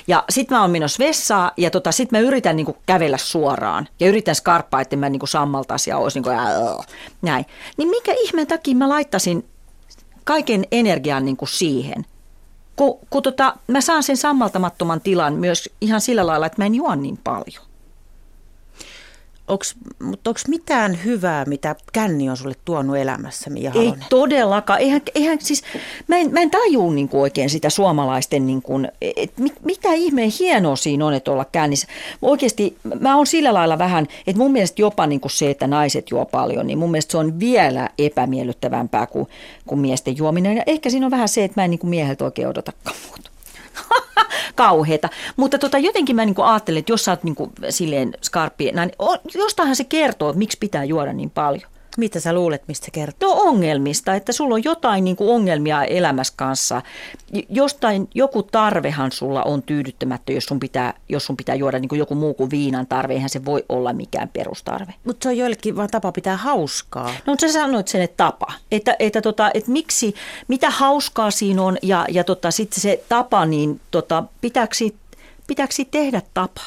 ja 0.07 0.23
sitten 0.29 0.57
mä 0.57 0.61
oon 0.61 0.71
menossa 0.71 1.03
vessaa 1.03 1.51
ja 1.57 1.71
tota, 1.71 1.91
sitten 1.91 2.19
mä 2.19 2.27
yritän 2.27 2.55
niinku 2.55 2.77
kävellä 2.85 3.17
suoraan 3.17 3.87
ja 3.99 4.07
yritän 4.07 4.35
skarppaa, 4.35 4.81
että 4.81 4.95
mä 4.95 5.09
niinku 5.09 5.27
sammaltaisi 5.27 5.89
ja 5.89 5.97
olisi 5.97 6.17
niinku, 6.17 6.29
ää, 6.29 6.47
näin. 7.21 7.45
Niin 7.77 7.89
mikä 7.89 8.13
ihmeen 8.19 8.47
takia 8.47 8.75
mä 8.75 8.89
laittasin 8.89 9.45
kaiken 10.25 10.65
energian 10.71 11.25
niin 11.25 11.37
kuin 11.37 11.49
siihen. 11.49 12.05
Kun, 12.75 12.99
kun 13.09 13.23
tota, 13.23 13.55
mä 13.67 13.81
saan 13.81 14.03
sen 14.03 14.17
sammaltamattoman 14.17 15.01
tilan 15.01 15.33
myös 15.33 15.69
ihan 15.81 16.01
sillä 16.01 16.27
lailla, 16.27 16.45
että 16.45 16.61
mä 16.61 16.65
en 16.65 16.75
juo 16.75 16.95
niin 16.95 17.19
paljon. 17.23 17.65
Onks, 19.47 19.75
mutta 20.03 20.29
onko 20.29 20.39
mitään 20.47 20.99
hyvää, 21.05 21.45
mitä 21.45 21.75
känni 21.93 22.29
on 22.29 22.37
sulle 22.37 22.55
tuonut 22.65 22.97
elämässä, 22.97 23.49
Mia 23.49 23.71
Ei 23.75 23.93
todellakaan. 24.09 24.79
Eihän, 24.79 25.01
eihän 25.15 25.37
siis, 25.41 25.63
mä 26.07 26.17
en, 26.17 26.33
mä 26.33 26.39
en 26.39 26.51
tajua 26.51 26.93
niin 26.93 27.09
kuin 27.09 27.21
oikein 27.21 27.49
sitä 27.49 27.69
suomalaisten, 27.69 28.45
niin 28.45 28.61
kuin, 28.61 28.87
et 29.01 29.37
mit, 29.37 29.53
mitä 29.63 29.93
ihmeen 29.93 30.31
hienoa 30.39 30.75
siinä 30.75 31.05
on, 31.05 31.13
että 31.13 31.31
olla 31.31 31.45
kännissä. 31.45 31.87
Oikeasti 32.21 32.77
mä 32.99 33.15
oon 33.17 33.27
sillä 33.27 33.53
lailla 33.53 33.77
vähän, 33.77 34.07
että 34.27 34.41
mun 34.41 34.51
mielestä 34.51 34.81
jopa 34.81 35.07
niin 35.07 35.21
kuin 35.21 35.31
se, 35.31 35.49
että 35.49 35.67
naiset 35.67 36.11
juo 36.11 36.25
paljon, 36.25 36.67
niin 36.67 36.77
mun 36.77 36.91
mielestä 36.91 37.11
se 37.11 37.17
on 37.17 37.39
vielä 37.39 37.89
epämiellyttävämpää 37.97 39.07
kuin, 39.07 39.27
kuin 39.65 39.79
miesten 39.79 40.17
juominen. 40.17 40.57
Ja 40.57 40.63
ehkä 40.67 40.89
siinä 40.89 41.05
on 41.05 41.11
vähän 41.11 41.29
se, 41.29 41.43
että 41.43 41.61
mä 41.61 41.65
en 41.65 41.71
niin 41.71 41.79
kuin 41.79 41.89
mieheltä 41.89 42.25
oikein 42.25 42.47
odotakaan 42.47 42.95
muuta. 43.07 43.34
kauheita. 44.55 45.09
Mutta 45.35 45.59
tota, 45.59 45.77
jotenkin 45.77 46.15
mä 46.15 46.25
niin 46.25 46.35
kuin 46.35 46.45
ajattelen, 46.45 46.79
että 46.79 46.91
jos 46.91 47.05
sä 47.05 47.11
oot 47.11 47.23
niin 47.23 47.35
kuin, 47.35 47.51
silleen 47.69 48.13
skarppi, 48.21 48.71
niin 48.71 48.91
jostainhan 49.35 49.75
se 49.75 49.83
kertoo, 49.83 50.29
että 50.29 50.39
miksi 50.39 50.57
pitää 50.57 50.83
juoda 50.83 51.13
niin 51.13 51.29
paljon. 51.29 51.74
Mitä 51.97 52.19
sä 52.19 52.33
luulet, 52.33 52.63
mistä 52.67 52.85
se 52.85 52.91
kertoo? 52.91 53.35
No 53.35 53.41
ongelmista, 53.41 54.15
että 54.15 54.31
sulla 54.31 54.55
on 54.55 54.63
jotain 54.63 55.03
niin 55.03 55.15
kuin 55.15 55.29
ongelmia 55.29 55.83
elämässä 55.83 56.33
kanssa. 56.37 56.81
Jostain, 57.49 58.07
joku 58.15 58.43
tarvehan 58.43 59.11
sulla 59.11 59.43
on 59.43 59.63
tyydyttämättä, 59.63 60.31
jos 60.31 60.45
sun 60.45 60.59
pitää, 60.59 60.93
jos 61.09 61.25
sun 61.25 61.37
pitää 61.37 61.55
juoda 61.55 61.79
niin 61.79 61.89
kuin 61.89 61.99
joku 61.99 62.15
muu 62.15 62.33
kuin 62.33 62.51
viinan 62.51 62.87
tarve. 62.87 63.13
Eihän 63.13 63.29
se 63.29 63.45
voi 63.45 63.65
olla 63.69 63.93
mikään 63.93 64.29
perustarve. 64.29 64.93
Mutta 65.03 65.23
se 65.23 65.29
on 65.29 65.37
joillekin 65.37 65.75
vaan 65.75 65.89
tapa 65.89 66.11
pitää 66.11 66.37
hauskaa. 66.37 67.13
No 67.25 67.35
sä 67.41 67.51
sanoit 67.51 67.87
sen, 67.87 68.01
että 68.01 68.17
tapa. 68.17 68.53
Että, 68.71 68.95
että, 68.99 69.21
tota, 69.21 69.51
että 69.53 69.71
miksi, 69.71 70.15
mitä 70.47 70.69
hauskaa 70.69 71.31
siinä 71.31 71.63
on 71.63 71.77
ja, 71.81 72.05
ja 72.09 72.23
tota, 72.23 72.51
sitten 72.51 72.81
se 72.81 73.03
tapa, 73.09 73.45
niin 73.45 73.81
tota, 73.91 74.23
pitääkö, 74.41 74.75
pitääkö 75.47 75.73
tehdä 75.91 76.21
tapa? 76.33 76.61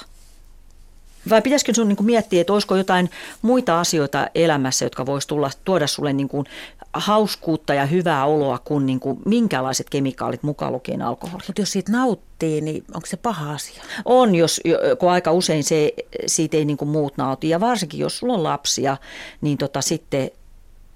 Vai 1.30 1.42
pitäisikö 1.42 1.74
sun 1.74 1.88
niin 1.88 1.96
miettiä, 2.00 2.40
että 2.40 2.52
olisiko 2.52 2.76
jotain 2.76 3.10
muita 3.42 3.80
asioita 3.80 4.26
elämässä, 4.34 4.84
jotka 4.84 5.06
voisi 5.06 5.28
tulla, 5.28 5.50
tuoda 5.64 5.86
sulle 5.86 6.12
niin 6.12 6.28
kuin 6.28 6.46
hauskuutta 6.92 7.74
ja 7.74 7.86
hyvää 7.86 8.24
oloa 8.24 8.58
kuin, 8.58 8.86
niin 8.86 9.00
kuin 9.00 9.18
minkälaiset 9.24 9.90
kemikaalit 9.90 10.42
mukaan 10.42 10.72
lukien 10.72 11.02
alkoholi. 11.02 11.42
Mutta 11.46 11.62
jos 11.62 11.72
siitä 11.72 11.92
nauttii, 11.92 12.60
niin 12.60 12.84
onko 12.94 13.06
se 13.06 13.16
paha 13.16 13.52
asia? 13.52 13.82
On, 14.04 14.34
jos, 14.34 14.60
kun 14.98 15.10
aika 15.10 15.32
usein 15.32 15.64
se, 15.64 15.92
siitä 16.26 16.56
ei 16.56 16.64
niin 16.64 16.76
kuin 16.76 16.88
muut 16.88 17.16
nauti. 17.16 17.48
Ja 17.48 17.60
varsinkin 17.60 18.00
jos 18.00 18.18
sulla 18.18 18.34
on 18.34 18.42
lapsia, 18.42 18.96
niin 19.40 19.58
tota, 19.58 19.80
sitten 19.80 20.30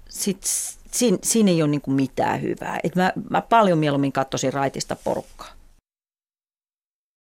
sit, 0.09 0.41
siinä, 0.91 1.17
siinä 1.23 1.51
ei 1.51 1.61
ole 1.61 1.71
niin 1.71 1.81
kuin 1.81 1.95
mitään 1.95 2.41
hyvää. 2.41 2.79
Et 2.83 2.95
mä, 2.95 3.13
mä 3.29 3.41
paljon 3.41 3.77
mieluummin 3.77 4.11
katsoisin 4.11 4.53
raitista 4.53 4.95
porukkaa. 5.03 5.52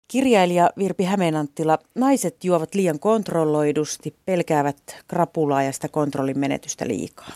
Kirjailija 0.08 0.70
Virpi 0.78 1.04
Hämeenanttila, 1.04 1.78
naiset 1.94 2.44
juovat 2.44 2.74
liian 2.74 2.98
kontrolloidusti, 2.98 4.14
pelkäävät 4.24 4.96
krapulaa 5.08 5.62
ja 5.62 5.72
sitä 5.72 5.88
kontrollin 5.88 6.38
menetystä 6.38 6.88
liikaa. 6.88 7.32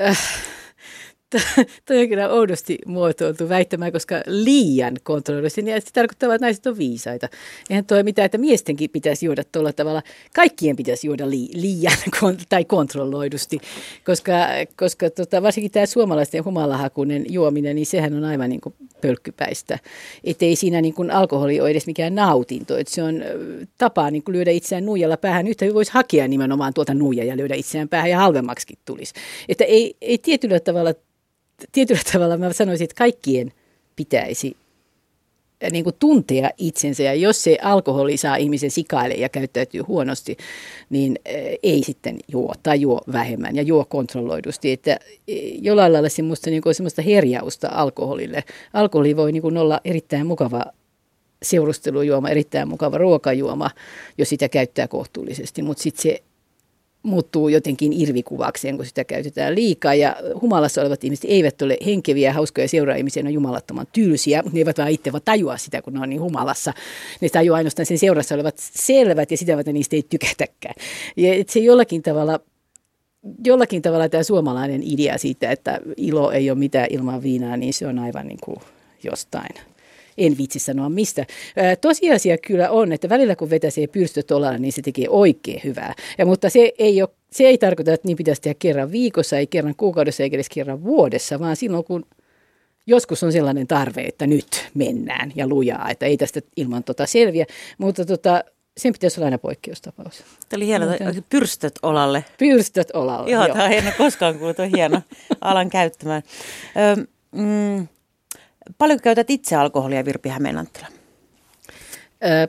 Äh, 0.00 0.18
Tuo 1.86 1.96
on 1.96 2.08
kyllä 2.08 2.28
oudosti 2.28 2.78
muotoiltu 2.86 3.48
väittämään, 3.48 3.92
koska 3.92 4.14
liian 4.26 4.96
kontrolloidusti, 5.02 5.62
niin 5.62 5.82
se 5.82 5.92
tarkoittaa, 5.92 6.34
että 6.34 6.46
naiset 6.46 6.66
on 6.66 6.78
viisaita. 6.78 7.28
Eihän 7.70 7.84
tuo 7.84 8.02
mitään, 8.02 8.26
että 8.26 8.38
miestenkin 8.38 8.90
pitäisi 8.90 9.26
juoda 9.26 9.42
tuolla 9.52 9.72
tavalla. 9.72 10.02
Kaikkien 10.34 10.76
pitäisi 10.76 11.06
juoda 11.06 11.30
li, 11.30 11.48
liian 11.54 11.96
tai 12.48 12.64
kontrolloidusti, 12.64 13.58
koska, 14.06 14.32
koska 14.76 15.10
tota, 15.10 15.42
varsinkin 15.42 15.70
tämä 15.70 15.86
suomalaisten 15.86 16.44
humalahakunen 16.44 17.24
juominen, 17.28 17.76
niin 17.76 17.86
sehän 17.86 18.14
on 18.14 18.24
aivan 18.24 18.50
niin 18.50 18.60
kuin 18.60 18.74
pölkkypäistä. 19.00 19.78
Että 20.24 20.44
ei 20.44 20.56
siinä 20.56 20.80
niin 20.80 20.94
kuin 20.94 21.10
alkoholi 21.10 21.60
ole 21.60 21.70
edes 21.70 21.86
mikään 21.86 22.14
nautinto, 22.14 22.76
että 22.76 22.94
se 22.94 23.02
on 23.02 23.22
tapa 23.78 24.10
niin 24.10 24.22
kuin 24.22 24.32
lyödä 24.32 24.50
itseään 24.50 24.86
nuijalla 24.86 25.16
päähän. 25.16 25.46
Yhtä 25.46 25.66
voisi 25.74 25.92
hakea 25.92 26.28
nimenomaan 26.28 26.74
tuota 26.74 26.94
nuijaa 26.94 27.26
ja 27.26 27.36
lyödä 27.36 27.54
itseään 27.54 27.88
päähän 27.88 28.10
ja 28.10 28.18
halvemmaksikin 28.18 28.78
tulisi. 28.84 29.14
Että 29.48 29.64
ei, 29.64 29.96
ei 30.00 30.18
tietyllä 30.18 30.60
tavalla 30.60 30.94
tietyllä 31.72 32.00
tavalla 32.12 32.36
mä 32.36 32.52
sanoisin, 32.52 32.84
että 32.84 32.98
kaikkien 32.98 33.52
pitäisi 33.96 34.56
äh, 35.64 35.70
niin 35.70 35.84
kuin 35.84 35.96
tuntea 35.98 36.50
itsensä 36.58 37.02
ja 37.02 37.14
jos 37.14 37.44
se 37.44 37.58
alkoholi 37.62 38.16
saa 38.16 38.36
ihmisen 38.36 38.70
sikaille 38.70 39.14
ja 39.14 39.28
käyttäytyy 39.28 39.80
huonosti, 39.80 40.36
niin 40.90 41.18
äh, 41.28 41.34
ei 41.62 41.82
sitten 41.82 42.18
juo 42.28 42.54
tai 42.62 42.80
juo 42.80 43.00
vähemmän 43.12 43.56
ja 43.56 43.62
juo 43.62 43.84
kontrolloidusti. 43.84 44.72
Että 44.72 44.92
äh, 44.92 44.98
jollain 45.60 45.92
lailla 45.92 46.08
semmoista, 46.08 46.50
niin 46.50 46.62
kuin 46.62 46.74
semmoista 46.74 47.02
herjausta 47.02 47.68
alkoholille. 47.72 48.44
Alkoholi 48.72 49.16
voi 49.16 49.32
niin 49.32 49.42
kuin 49.42 49.56
olla 49.56 49.80
erittäin 49.84 50.26
mukava 50.26 50.64
seurustelujuoma, 51.42 52.28
erittäin 52.28 52.68
mukava 52.68 52.98
ruokajuoma, 52.98 53.70
jos 54.18 54.28
sitä 54.28 54.48
käyttää 54.48 54.88
kohtuullisesti, 54.88 55.62
mutta 55.62 55.82
sitten 55.82 56.02
se 56.02 56.22
muuttuu 57.02 57.48
jotenkin 57.48 57.92
irvikuvakseen, 57.92 58.76
kun 58.76 58.86
sitä 58.86 59.04
käytetään 59.04 59.54
liikaa. 59.54 59.94
Ja 59.94 60.16
humalassa 60.40 60.80
olevat 60.80 61.04
ihmiset 61.04 61.24
eivät 61.28 61.62
ole 61.62 61.76
henkeviä, 61.86 62.32
hauskoja 62.32 62.68
seuraajimisia, 62.68 63.22
ne 63.22 63.28
on 63.28 63.34
jumalattoman 63.34 63.86
tylsiä, 63.92 64.42
mutta 64.42 64.54
ne 64.54 64.60
eivät 64.60 64.78
vaan 64.78 64.90
itse 64.90 65.12
vaan 65.12 65.22
tajua 65.24 65.56
sitä, 65.56 65.82
kun 65.82 65.92
ne 65.92 66.00
on 66.00 66.10
niin 66.10 66.20
humalassa. 66.20 66.72
Ne 67.20 67.28
tajuaa 67.28 67.56
ainoastaan 67.56 67.86
sen 67.86 67.98
seurassa 67.98 68.34
olevat 68.34 68.54
selvät 68.58 69.30
ja 69.30 69.36
sitä 69.36 69.56
varten 69.56 69.74
niistä 69.74 69.96
ei 69.96 70.02
tykätäkään. 70.10 70.74
Ja 71.16 71.44
se 71.48 71.60
jollakin 71.60 72.02
tavalla 72.02 72.40
jollakin 73.44 73.82
tavalla 73.82 74.08
tämä 74.08 74.22
suomalainen 74.22 74.82
idea 74.84 75.18
siitä, 75.18 75.50
että 75.50 75.80
ilo 75.96 76.30
ei 76.30 76.50
ole 76.50 76.58
mitään 76.58 76.86
ilman 76.90 77.22
viinaa, 77.22 77.56
niin 77.56 77.74
se 77.74 77.86
on 77.86 77.98
aivan 77.98 78.26
niin 78.26 78.38
kuin 78.44 78.56
jostain 79.02 79.54
en 80.18 80.38
vitsi 80.38 80.58
sanoa 80.58 80.88
mistä. 80.88 81.26
Tosiasia 81.80 82.38
kyllä 82.38 82.70
on, 82.70 82.92
että 82.92 83.08
välillä 83.08 83.36
kun 83.36 83.50
vetäisee 83.50 83.86
pyrstötolalla, 83.86 84.58
niin 84.58 84.72
se 84.72 84.82
tekee 84.82 85.06
oikein 85.08 85.60
hyvää. 85.64 85.94
Ja, 86.18 86.26
mutta 86.26 86.50
se 86.50 86.72
ei, 86.78 87.02
ole, 87.02 87.10
se 87.32 87.44
ei 87.44 87.58
tarkoita, 87.58 87.92
että 87.92 88.08
niin 88.08 88.16
pitäisi 88.16 88.42
tehdä 88.42 88.56
kerran 88.58 88.92
viikossa, 88.92 89.38
ei 89.38 89.46
kerran 89.46 89.74
kuukaudessa, 89.76 90.22
eikä 90.22 90.36
edes 90.36 90.48
kerran 90.48 90.84
vuodessa, 90.84 91.40
vaan 91.40 91.56
silloin 91.56 91.84
kun 91.84 92.06
joskus 92.86 93.22
on 93.22 93.32
sellainen 93.32 93.66
tarve, 93.66 94.02
että 94.02 94.26
nyt 94.26 94.68
mennään 94.74 95.32
ja 95.34 95.46
lujaa, 95.46 95.90
että 95.90 96.06
ei 96.06 96.16
tästä 96.16 96.40
ilman 96.56 96.84
tota 96.84 97.06
selviä. 97.06 97.46
Mutta 97.78 98.04
tota, 98.04 98.44
sen 98.76 98.92
pitäisi 98.92 99.20
olla 99.20 99.26
aina 99.26 99.38
poikkeustapaus. 99.38 100.24
Tämä 100.48 100.58
oli 100.58 100.66
hieno, 100.66 100.86
pyrstöt 101.28 101.74
olalle. 101.82 102.24
Pyrstöt 102.38 102.90
olalle, 102.94 103.30
joo. 103.30 103.46
joo. 103.46 103.54
Tämä 103.54 103.64
on 103.64 103.70
hieno, 103.70 103.90
koskaan 103.98 104.38
kuullut, 104.38 104.58
on 104.58 104.70
hieno 104.70 105.02
alan 105.40 105.70
käyttämään. 105.70 106.22
Ö, 106.76 107.06
mm, 107.32 107.88
Paljon 108.78 109.00
käytät 109.00 109.30
itse 109.30 109.56
alkoholia, 109.56 110.04
Virpi 110.04 110.28
Hämeenanttila? 110.28 110.86
Öö, 112.24 112.46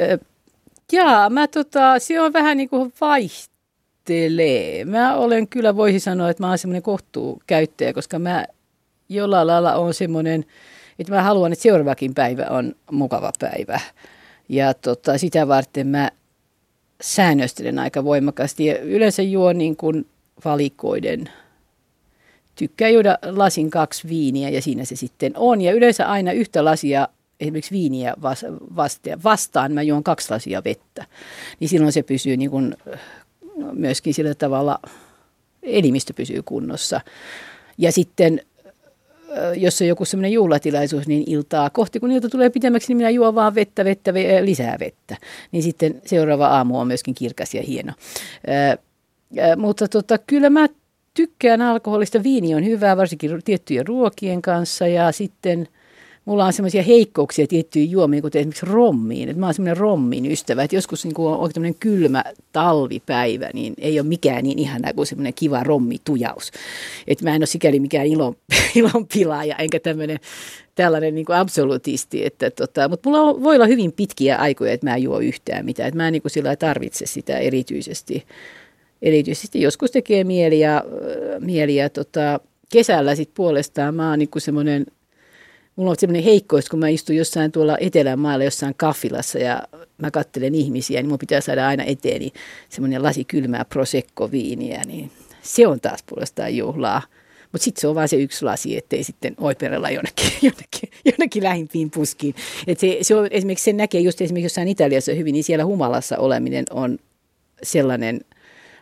öö, 0.00 0.18
jaa, 0.92 1.30
mä 1.30 1.48
tota, 1.48 1.98
se 1.98 2.20
on 2.20 2.32
vähän 2.32 2.56
niin 2.56 2.68
kuin 2.68 2.92
vaihtelee. 3.00 4.84
Mä 4.84 5.16
olen 5.16 5.48
kyllä, 5.48 5.76
voisi 5.76 6.00
sanoa, 6.00 6.30
että 6.30 6.42
mä 6.42 6.48
oon 6.48 6.58
semmoinen 6.58 6.82
kohtuukäyttäjä, 6.82 7.92
koska 7.92 8.18
mä 8.18 8.46
jollain 9.08 9.46
lailla 9.46 9.74
on 9.74 9.94
semmoinen, 9.94 10.44
että 10.98 11.12
mä 11.14 11.22
haluan, 11.22 11.52
että 11.52 11.62
seuraavakin 11.62 12.14
päivä 12.14 12.46
on 12.50 12.74
mukava 12.90 13.32
päivä. 13.38 13.80
Ja 14.48 14.74
tota, 14.74 15.18
sitä 15.18 15.48
varten 15.48 15.86
mä 15.86 16.10
säännöstelen 17.00 17.78
aika 17.78 18.04
voimakkaasti 18.04 18.66
ja 18.66 18.78
yleensä 18.78 19.22
juon 19.22 19.58
niin 19.58 19.76
kuin 19.76 20.06
valikoiden– 20.44 21.28
tykkää 22.60 22.88
juoda 22.88 23.18
lasin 23.22 23.70
kaksi 23.70 24.08
viiniä 24.08 24.48
ja 24.48 24.62
siinä 24.62 24.84
se 24.84 24.96
sitten 24.96 25.32
on. 25.36 25.60
Ja 25.60 25.72
yleensä 25.72 26.06
aina 26.06 26.32
yhtä 26.32 26.64
lasia 26.64 27.08
esimerkiksi 27.40 27.70
viiniä 27.70 28.14
vastaan, 29.24 29.72
mä 29.72 29.82
juon 29.82 30.04
kaksi 30.04 30.30
lasia 30.30 30.64
vettä. 30.64 31.06
Niin 31.60 31.68
silloin 31.68 31.92
se 31.92 32.02
pysyy 32.02 32.36
niin 32.36 32.50
kuin 32.50 32.76
myöskin 33.72 34.14
sillä 34.14 34.34
tavalla, 34.34 34.78
elimistö 35.62 36.12
pysyy 36.14 36.42
kunnossa. 36.42 37.00
Ja 37.78 37.92
sitten 37.92 38.40
jos 39.56 39.80
on 39.80 39.88
joku 39.88 40.04
semmoinen 40.04 40.32
juhlatilaisuus, 40.32 41.06
niin 41.06 41.24
iltaa 41.26 41.70
kohti, 41.70 42.00
kun 42.00 42.10
ilta 42.10 42.28
tulee 42.28 42.50
pitemmäksi, 42.50 42.88
niin 42.88 42.96
minä 42.96 43.10
juon 43.10 43.34
vaan 43.34 43.54
vettä, 43.54 43.84
vettä, 43.84 44.12
lisää 44.42 44.76
vettä. 44.80 45.16
Niin 45.52 45.62
sitten 45.62 46.02
seuraava 46.06 46.46
aamu 46.46 46.80
on 46.80 46.86
myöskin 46.86 47.14
kirkas 47.14 47.54
ja 47.54 47.62
hieno. 47.62 47.92
Mutta 49.56 49.88
tota, 49.88 50.18
kyllä 50.18 50.50
mä 50.50 50.68
tykkään 51.14 51.62
alkoholista. 51.62 52.22
Viini 52.22 52.54
on 52.54 52.64
hyvää, 52.64 52.96
varsinkin 52.96 53.42
tiettyjen 53.44 53.86
ruokien 53.86 54.42
kanssa 54.42 54.86
ja 54.86 55.12
sitten 55.12 55.68
mulla 56.24 56.44
on 56.44 56.52
semmoisia 56.52 56.82
heikkouksia 56.82 57.46
tiettyihin 57.46 57.90
juomiin, 57.90 58.22
kuten 58.22 58.40
esimerkiksi 58.40 58.66
rommiin. 58.66 59.28
Et 59.28 59.36
mä 59.36 59.46
oon 59.46 59.54
semmoinen 59.54 59.76
rommin 59.76 60.26
ystävä, 60.26 60.62
että 60.62 60.76
joskus 60.76 61.04
niin 61.04 61.14
kun 61.14 61.32
on 61.32 61.52
tämmöinen 61.52 61.80
kylmä 61.80 62.24
talvipäivä, 62.52 63.50
niin 63.54 63.74
ei 63.78 64.00
ole 64.00 64.08
mikään 64.08 64.44
niin 64.44 64.58
ihana 64.58 64.92
kuin 64.92 65.06
semmoinen 65.06 65.34
kiva 65.34 65.62
rommitujaus. 65.62 66.50
Et 67.06 67.22
mä 67.22 67.34
en 67.34 67.40
ole 67.40 67.46
sikäli 67.46 67.80
mikään 67.80 68.06
ilon, 68.06 68.36
ilon 68.74 69.06
pilaaja, 69.14 69.56
enkä 69.56 69.80
tämmöinen 69.80 70.18
tällainen 70.74 71.14
niin 71.14 71.32
absolutisti, 71.32 72.26
että 72.26 72.50
tota, 72.50 72.88
mutta 72.88 73.08
mulla 73.08 73.22
on, 73.22 73.42
voi 73.42 73.54
olla 73.54 73.66
hyvin 73.66 73.92
pitkiä 73.92 74.36
aikoja, 74.36 74.72
että 74.72 74.86
mä 74.86 74.96
en 74.96 75.02
juo 75.02 75.18
yhtään 75.18 75.64
mitään, 75.64 75.88
että 75.88 75.96
mä 75.96 76.08
en 76.08 76.12
niin 76.12 76.22
sillä 76.26 76.56
tarvitse 76.56 77.06
sitä 77.06 77.38
erityisesti 77.38 78.24
erityisesti 79.02 79.60
joskus 79.60 79.90
tekee 79.90 80.24
mieli 80.24 80.60
ja, 80.60 80.84
mieli 81.40 81.76
ja 81.76 81.90
tota, 81.90 82.40
kesällä 82.72 83.14
sitten 83.14 83.34
puolestaan 83.34 83.94
mä 83.94 84.10
oon 84.10 84.18
niinku 84.18 84.40
semmoinen, 84.40 84.86
mulla 85.76 85.90
on 85.90 85.96
semmoinen 85.98 86.24
heikkous, 86.24 86.68
kun 86.68 86.78
mä 86.78 86.88
istun 86.88 87.16
jossain 87.16 87.52
tuolla 87.52 87.78
Etelänmaalla 87.80 88.44
jossain 88.44 88.74
kaffilassa 88.76 89.38
ja 89.38 89.62
mä 89.98 90.10
kattelen 90.10 90.54
ihmisiä, 90.54 91.00
niin 91.00 91.08
mun 91.08 91.18
pitää 91.18 91.40
saada 91.40 91.68
aina 91.68 91.84
eteeni 91.84 92.32
semmoinen 92.68 93.02
lasi 93.02 93.24
kylmää 93.24 93.64
prosecco-viiniä, 93.64 94.82
niin 94.86 95.10
se 95.42 95.66
on 95.66 95.80
taas 95.80 96.02
puolestaan 96.06 96.56
juhlaa. 96.56 97.02
Mutta 97.52 97.64
sitten 97.64 97.80
se 97.80 97.88
on 97.88 97.94
vain 97.94 98.08
se 98.08 98.16
yksi 98.16 98.44
lasi, 98.44 98.76
ettei 98.76 99.04
sitten 99.04 99.34
oiperella 99.40 99.90
jonnekin, 99.90 100.32
jonnekin, 100.42 100.90
jonnekin 101.04 101.42
lähimpiin 101.42 101.90
puskiin. 101.90 102.34
Et 102.66 102.78
se, 102.78 102.98
se 103.02 103.14
on, 103.14 103.28
esimerkiksi 103.30 103.64
sen 103.64 103.76
näkee 103.76 104.00
just 104.00 104.20
esimerkiksi 104.20 104.44
jossain 104.44 104.68
Italiassa 104.68 105.12
hyvin, 105.12 105.32
niin 105.32 105.44
siellä 105.44 105.64
humalassa 105.64 106.18
oleminen 106.18 106.64
on 106.70 106.98
sellainen– 107.62 108.20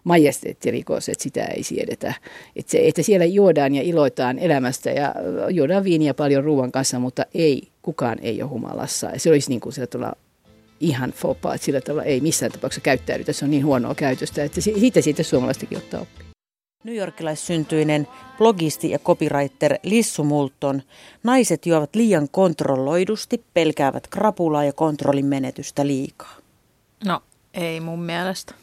majesteettirikos, 0.08 1.08
että 1.08 1.22
sitä 1.22 1.44
ei 1.44 1.62
siedetä. 1.62 2.14
Että, 2.56 2.70
se, 2.70 2.88
että 2.88 3.02
siellä 3.02 3.24
juodaan 3.24 3.74
ja 3.74 3.82
iloitaan 3.82 4.38
elämästä 4.38 4.90
ja 4.90 5.14
juodaan 5.50 5.84
viiniä 5.84 6.14
paljon 6.14 6.44
ruoan 6.44 6.72
kanssa, 6.72 6.98
mutta 6.98 7.26
ei, 7.34 7.68
kukaan 7.82 8.18
ei 8.22 8.42
ole 8.42 8.50
humalassa. 8.50 9.06
Ja 9.06 9.20
se 9.20 9.30
olisi 9.30 9.48
niin 9.50 9.60
kuin 9.60 9.72
sillä 9.72 9.86
tavalla 9.86 10.16
ihan 10.80 11.12
fopa, 11.12 11.54
että 11.54 11.64
sillä 11.64 11.80
tavalla 11.80 12.04
ei 12.04 12.20
missään 12.20 12.52
tapauksessa 12.52 12.80
käyttäydytä. 12.80 13.32
Se 13.32 13.44
on 13.44 13.50
niin 13.50 13.64
huonoa 13.64 13.94
käytöstä, 13.94 14.44
että 14.44 14.60
siitä 14.60 15.00
siitä 15.00 15.22
suomalaistakin 15.22 15.78
ottaa 15.78 16.00
oppia. 16.00 16.24
Newyorkilaissyntyinen 16.84 18.08
blogisti 18.38 18.90
ja 18.90 18.98
copywriter 18.98 19.78
Lissu 19.82 20.24
Multon. 20.24 20.82
Naiset 21.22 21.66
juovat 21.66 21.96
liian 21.96 22.28
kontrolloidusti, 22.30 23.44
pelkäävät 23.54 24.06
krapulaa 24.06 24.64
ja 24.64 24.72
kontrollin 24.72 25.26
menetystä 25.26 25.86
liikaa. 25.86 26.36
No, 27.04 27.22
ei 27.54 27.80
mun 27.80 28.02
mielestä 28.02 28.54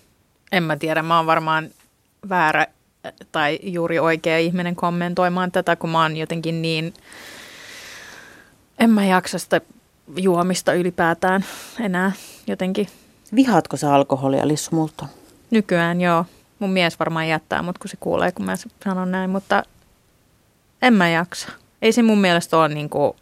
en 0.55 0.63
mä 0.63 0.77
tiedä, 0.77 1.01
mä 1.01 1.17
oon 1.17 1.25
varmaan 1.25 1.69
väärä 2.29 2.67
tai 3.31 3.59
juuri 3.63 3.99
oikea 3.99 4.39
ihminen 4.39 4.75
kommentoimaan 4.75 5.51
tätä, 5.51 5.75
kun 5.75 5.89
mä 5.89 6.01
oon 6.01 6.17
jotenkin 6.17 6.61
niin, 6.61 6.93
en 8.79 8.89
mä 8.89 9.05
jaksa 9.05 9.39
sitä 9.39 9.61
juomista 10.17 10.73
ylipäätään 10.73 11.45
enää 11.79 12.11
jotenkin. 12.47 12.87
Vihaatko 13.35 13.77
sä 13.77 13.93
alkoholia, 13.93 14.47
Lissu 14.47 14.75
Multo? 14.75 15.05
Nykyään 15.51 16.01
joo. 16.01 16.25
Mun 16.59 16.69
mies 16.69 16.99
varmaan 16.99 17.27
jättää 17.27 17.61
mut, 17.61 17.77
kun 17.77 17.89
se 17.89 17.97
kuulee, 17.99 18.31
kun 18.31 18.45
mä 18.45 18.55
sanon 18.83 19.11
näin, 19.11 19.29
mutta 19.29 19.63
en 20.81 20.93
mä 20.93 21.09
jaksa. 21.09 21.49
Ei 21.81 21.91
se 21.91 22.01
mun 22.03 22.21
mielestä 22.21 22.57
ole 22.57 22.69
niinku, 22.69 23.15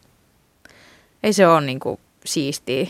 ei 1.23 1.33
se 1.33 1.47
ole 1.47 1.61
niinku 1.61 1.99
siistiä 2.25 2.87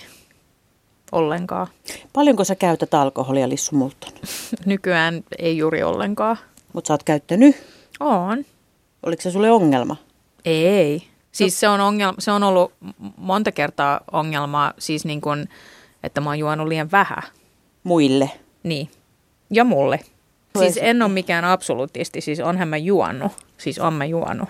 ollenkaan. 1.14 1.68
Paljonko 2.14 2.44
sä 2.44 2.56
käytät 2.56 2.94
alkoholia, 2.94 3.50
Lissu 3.50 3.76
Multon? 3.76 4.14
Nykyään 4.66 5.24
ei 5.38 5.58
juuri 5.58 5.84
ollenkaan. 5.84 6.38
Mutta 6.74 6.88
sä 6.88 6.94
oot 6.94 7.04
käyttänyt? 7.04 7.56
On. 8.00 8.46
Oliko 9.04 9.22
se 9.22 9.32
sulle 9.32 9.52
ongelma? 9.52 9.96
Ei. 10.46 11.04
Siis 11.32 11.60
se 11.60 11.68
on, 11.68 11.82
ongelma, 11.82 12.16
se 12.20 12.32
on 12.32 12.44
ollut 12.44 12.72
monta 13.18 13.52
kertaa 13.52 14.00
ongelma, 14.12 14.74
siis 14.80 15.06
niin 15.06 15.22
kuin, 15.22 15.50
että 16.04 16.22
mä 16.22 16.30
oon 16.30 16.40
juonut 16.40 16.68
liian 16.68 16.92
vähän. 16.92 17.24
Muille? 17.84 18.32
Niin. 18.64 18.90
Ja 19.50 19.64
mulle. 19.64 20.00
Siis 20.60 20.80
en 20.82 21.02
ole 21.02 21.12
mikään 21.12 21.46
absoluutisti, 21.46 22.22
siis 22.22 22.40
onhan 22.40 22.68
mä 22.68 22.78
juonut. 22.78 23.32
Siis 23.58 23.80
on 23.80 23.94
mä 23.94 24.06
juonut. 24.06 24.50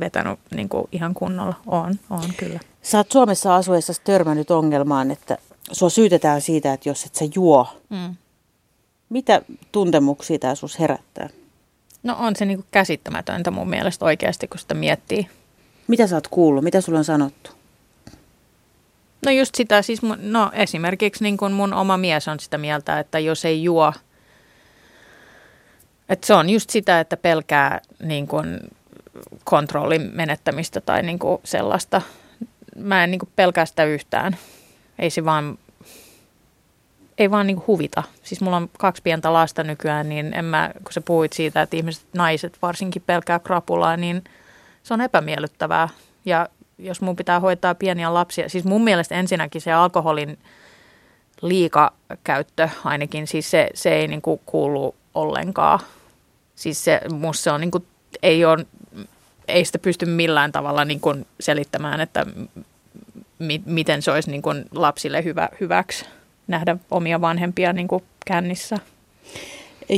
Vetänyt 0.00 0.38
niin 0.54 0.68
kuin 0.68 0.88
ihan 0.92 1.14
kunnolla. 1.14 1.54
On, 1.66 1.94
on 2.10 2.24
kyllä. 2.36 2.60
Sä 2.82 2.98
oot 2.98 3.12
Suomessa 3.12 3.56
asuessa 3.56 3.92
törmännyt 4.04 4.50
ongelmaan, 4.50 5.10
että 5.10 5.38
sua 5.72 5.90
syytetään 5.90 6.40
siitä, 6.40 6.72
että 6.72 6.88
jos 6.88 7.04
et 7.04 7.14
sä 7.14 7.24
juo. 7.34 7.66
Mm. 7.88 8.14
Mitä 9.08 9.42
tuntemuksia 9.72 10.38
tämä 10.38 10.54
sus 10.54 10.78
herättää? 10.78 11.28
No 12.02 12.16
on 12.18 12.36
se 12.36 12.44
niinku 12.44 12.66
käsittämätöntä 12.70 13.50
mun 13.50 13.68
mielestä 13.68 14.04
oikeasti, 14.04 14.48
kun 14.48 14.58
sitä 14.58 14.74
miettii. 14.74 15.28
Mitä 15.86 16.06
sä 16.06 16.16
oot 16.16 16.28
kuullut? 16.28 16.64
Mitä 16.64 16.80
sulla 16.80 16.98
on 16.98 17.04
sanottu? 17.04 17.50
No 19.26 19.32
just 19.32 19.54
sitä, 19.54 19.82
siis 19.82 20.02
mun, 20.02 20.18
no 20.20 20.50
esimerkiksi 20.52 21.24
niin 21.24 21.36
kun 21.36 21.52
mun 21.52 21.74
oma 21.74 21.96
mies 21.96 22.28
on 22.28 22.40
sitä 22.40 22.58
mieltä, 22.58 22.98
että 22.98 23.18
jos 23.18 23.44
ei 23.44 23.62
juo, 23.62 23.92
että 26.08 26.26
se 26.26 26.34
on 26.34 26.50
just 26.50 26.70
sitä, 26.70 27.00
että 27.00 27.16
pelkää 27.16 27.80
niin 28.02 28.26
kun 28.26 28.60
kontrollin 29.44 30.10
menettämistä 30.14 30.80
tai 30.80 31.02
niin 31.02 31.18
kuin 31.18 31.40
sellaista. 31.44 32.02
Mä 32.76 33.04
en 33.04 33.10
niin 33.10 33.18
kuin 33.18 33.30
pelkää 33.36 33.66
sitä 33.66 33.84
yhtään 33.84 34.36
ei 34.98 35.10
se 35.10 35.24
vaan, 35.24 35.58
ei 37.18 37.30
vaan 37.30 37.46
niin 37.46 37.66
huvita. 37.66 38.02
Siis 38.22 38.40
mulla 38.40 38.56
on 38.56 38.70
kaksi 38.78 39.02
pientä 39.02 39.32
lasta 39.32 39.64
nykyään, 39.64 40.08
niin 40.08 40.34
en 40.34 40.44
mä, 40.44 40.70
kun 40.84 40.92
sä 40.92 41.00
puhuit 41.00 41.32
siitä, 41.32 41.62
että 41.62 41.76
ihmiset, 41.76 42.04
naiset 42.12 42.58
varsinkin 42.62 43.02
pelkää 43.06 43.38
krapulaa, 43.38 43.96
niin 43.96 44.24
se 44.82 44.94
on 44.94 45.00
epämiellyttävää. 45.00 45.88
Ja 46.24 46.48
jos 46.78 47.00
mun 47.00 47.16
pitää 47.16 47.40
hoitaa 47.40 47.74
pieniä 47.74 48.14
lapsia, 48.14 48.48
siis 48.48 48.64
mun 48.64 48.84
mielestä 48.84 49.14
ensinnäkin 49.14 49.60
se 49.60 49.72
alkoholin 49.72 50.38
liikakäyttö 51.42 52.68
ainakin, 52.84 53.26
siis 53.26 53.50
se, 53.50 53.68
se 53.74 53.94
ei 53.94 54.08
niin 54.08 54.22
kuin 54.22 54.40
kuulu 54.46 54.94
ollenkaan. 55.14 55.78
Siis 56.54 56.84
se, 56.84 57.00
musta 57.12 57.42
se 57.42 57.50
on 57.50 57.60
niin 57.60 57.70
kuin, 57.70 57.86
ei, 58.22 58.44
ole, 58.44 58.66
ei 59.48 59.64
sitä 59.64 59.78
pysty 59.78 60.06
millään 60.06 60.52
tavalla 60.52 60.84
niin 60.84 61.00
kuin 61.00 61.26
selittämään, 61.40 62.00
että 62.00 62.26
mi, 63.38 63.62
miten 63.66 64.02
se 64.02 64.10
olisi 64.10 64.30
niin 64.30 64.42
kuin 64.42 64.64
lapsille 64.74 65.24
hyvä, 65.24 65.48
hyväksi 65.60 66.04
nähdä 66.46 66.76
omia 66.90 67.20
vanhempia 67.20 67.72
niin 67.72 67.88
kuin 67.88 68.04
kännissä. 68.26 68.76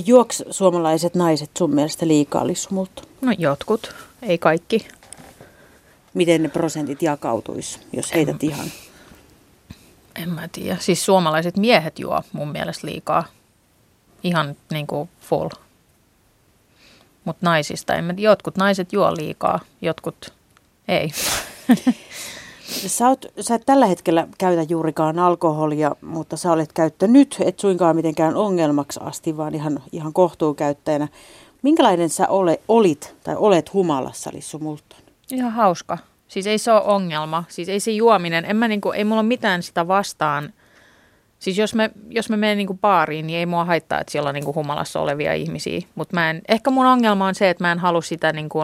Juoks 0.07 0.43
suomalaiset 0.51 1.15
naiset 1.15 1.51
sun 1.59 1.75
mielestä 1.75 2.09
liikaa 2.09 2.47
lissumulta? 2.47 3.03
No 3.21 3.33
jotkut, 3.39 3.95
ei 4.23 4.39
kaikki. 4.39 4.89
Miten 6.15 6.43
ne 6.43 6.49
prosentit 6.49 7.03
jakautuisi, 7.03 7.81
jos 7.93 8.15
heität 8.15 8.43
ihan? 8.43 8.67
En 10.17 10.29
mä 10.29 10.49
tiedä. 10.53 10.77
Siis 10.81 11.05
suomalaiset 11.05 11.57
miehet 11.57 11.99
juo 11.99 12.23
mun 12.33 12.49
mielestä 12.49 12.87
liikaa. 12.87 13.25
Ihan 14.23 14.57
niin 14.71 14.87
kuin 14.87 15.09
full. 15.21 15.49
Mutta 17.25 17.47
naisista, 17.47 17.95
en 17.95 18.05
mä, 18.05 18.15
jotkut 18.17 18.57
naiset 18.57 18.93
juo 18.93 19.13
liikaa, 19.17 19.61
jotkut 19.83 20.33
ei. 20.89 21.11
Sä, 22.71 23.09
oot, 23.09 23.27
sä 23.41 23.55
et 23.55 23.63
tällä 23.67 23.87
hetkellä 23.87 24.29
käytä 24.39 24.63
juurikaan 24.69 25.19
alkoholia, 25.19 25.97
mutta 26.01 26.37
sä 26.37 26.53
olet 26.53 26.73
käyttänyt, 26.73 27.37
et 27.45 27.59
suinkaan 27.59 27.97
mitenkään 27.97 28.37
ongelmaksi 28.37 29.01
asti, 29.03 29.37
vaan 29.37 29.55
ihan, 29.55 29.83
ihan 29.93 30.13
kohtuukäyttäjänä. 30.13 31.09
Minkälainen 31.63 32.09
sä 32.09 32.29
ole, 32.29 32.61
olit 32.69 33.15
tai 33.25 33.37
olet 33.39 33.73
humalassa, 33.73 34.31
Lissu 34.35 34.59
Multon? 34.59 34.99
Ihan 35.33 35.53
hauska. 35.53 35.99
Siis 36.29 36.47
ei 36.47 36.59
se 36.59 36.73
ole 36.73 36.83
ongelma. 36.83 37.45
Siis 37.49 37.69
ei 37.69 37.81
se 37.81 37.91
juominen, 37.91 38.45
en 38.45 38.57
mä 38.57 38.69
niinku, 38.69 38.91
ei 38.91 39.05
mulla 39.05 39.21
ole 39.21 39.29
mitään 39.29 39.63
sitä 39.63 39.89
vastaan. 39.89 40.53
Siis 41.39 41.59
jos 41.59 41.75
me, 41.75 41.91
jos 42.09 42.31
me 42.31 42.37
menen 42.37 42.59
niinku 42.59 42.75
baariin, 42.75 43.27
niin 43.27 43.39
ei 43.39 43.47
mua 43.47 43.65
haittaa, 43.65 44.01
että 44.01 44.11
siellä 44.11 44.29
on 44.29 44.35
niinku 44.35 44.55
humalassa 44.55 45.01
olevia 45.01 45.35
ihmisiä. 45.35 45.81
Mutta 45.95 46.17
ehkä 46.49 46.71
mun 46.71 46.87
ongelma 46.87 47.27
on 47.27 47.35
se, 47.35 47.51
että 47.51 47.65
mä 47.65 47.73
en 47.73 47.79
halua 47.79 48.03
sitä 48.03 48.33
niinku 48.33 48.59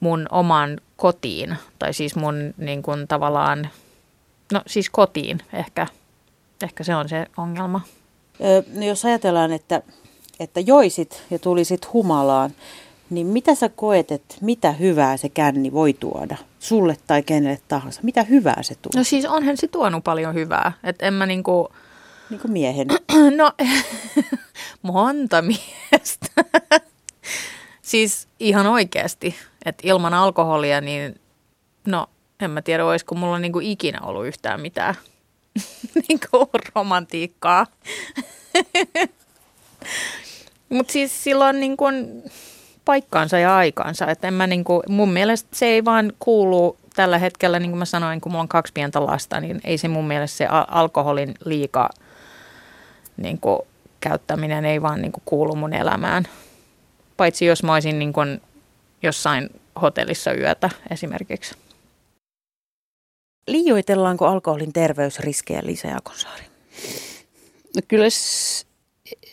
mun 0.00 0.26
oman 0.30 0.80
kotiin. 0.96 1.56
Tai 1.78 1.94
siis 1.94 2.16
mun 2.16 2.54
niinku 2.56 2.90
tavallaan, 3.08 3.68
no 4.52 4.62
siis 4.66 4.90
kotiin 4.90 5.40
ehkä. 5.52 5.86
Ehkä 6.62 6.84
se 6.84 6.94
on 6.94 7.08
se 7.08 7.26
ongelma. 7.36 7.80
Öö, 8.44 8.62
no 8.74 8.84
jos 8.84 9.04
ajatellaan, 9.04 9.52
että, 9.52 9.82
että 10.40 10.60
joisit 10.60 11.22
ja 11.30 11.38
tulisit 11.38 11.92
humalaan, 11.92 12.50
niin 13.10 13.26
mitä 13.26 13.54
sä 13.54 13.68
koet, 13.68 14.12
että 14.12 14.34
mitä 14.40 14.72
hyvää 14.72 15.16
se 15.16 15.28
känni 15.28 15.72
voi 15.72 15.92
tuoda 15.92 16.36
sulle 16.58 16.96
tai 17.06 17.22
kenelle 17.22 17.60
tahansa? 17.68 18.00
Mitä 18.02 18.22
hyvää 18.22 18.62
se 18.62 18.74
tuo? 18.74 18.90
No 18.96 19.04
siis 19.04 19.24
onhan 19.24 19.56
se 19.56 19.68
tuonut 19.68 20.04
paljon 20.04 20.34
hyvää. 20.34 20.72
Että 20.84 21.06
en 21.06 21.14
mä 21.14 21.26
niinku... 21.26 21.68
Niin 22.30 22.40
kuin 22.40 22.52
miehen. 22.52 22.88
No, 23.36 23.52
monta 24.92 25.42
miestä. 25.42 26.44
siis 27.82 28.28
ihan 28.40 28.66
oikeasti. 28.66 29.34
Että 29.68 29.88
ilman 29.88 30.14
alkoholia, 30.14 30.80
niin 30.80 31.20
no 31.86 32.06
en 32.40 32.50
mä 32.50 32.62
tiedä, 32.62 32.84
olisiko 32.84 33.14
mulla 33.14 33.38
niinku 33.38 33.60
ikinä 33.62 34.00
ollut 34.02 34.26
yhtään 34.26 34.60
mitään 34.60 34.94
niinku 36.08 36.50
romantiikkaa. 36.74 37.66
Mutta 40.68 40.92
siis 40.92 41.24
silloin 41.24 41.60
niin 41.60 41.76
kun, 41.76 42.22
paikkaansa 42.84 43.38
ja 43.38 43.56
aikaansa. 43.56 44.06
Että 44.06 44.28
en 44.28 44.34
mä 44.34 44.46
niin 44.46 44.64
kuin, 44.64 44.82
mun 44.88 45.12
mielestä 45.12 45.48
se 45.52 45.66
ei 45.66 45.84
vaan 45.84 46.12
kuulu 46.18 46.76
tällä 46.94 47.18
hetkellä, 47.18 47.58
niin 47.58 47.70
kuin 47.70 47.78
mä 47.78 47.84
sanoin, 47.84 48.20
kun 48.20 48.32
mulla 48.32 48.42
on 48.42 48.48
kaksi 48.48 48.72
pientä 48.72 49.06
lasta, 49.06 49.40
niin 49.40 49.60
ei 49.64 49.78
se 49.78 49.88
mun 49.88 50.08
mielestä 50.08 50.36
se 50.36 50.46
alkoholin 50.68 51.34
liika 51.44 51.88
niin 53.16 53.40
kuin, 53.40 53.58
käyttäminen 54.00 54.64
ei 54.64 54.82
vaan 54.82 55.02
niin 55.02 55.12
kuin, 55.12 55.22
kuulu 55.24 55.54
mun 55.54 55.72
elämään. 55.72 56.24
Paitsi 57.16 57.46
jos 57.46 57.62
mä 57.62 57.72
olisin 57.72 57.98
niin 57.98 58.12
kuin, 58.12 58.40
jossain 59.02 59.50
hotellissa 59.82 60.32
yötä 60.32 60.70
esimerkiksi. 60.90 61.54
Liioitellaanko 63.46 64.26
alkoholin 64.26 64.72
terveysriskejä 64.72 65.60
Liisa 65.64 65.88
Jaakonsaari? 65.88 66.44
No 67.76 67.82
kyllä 67.88 68.06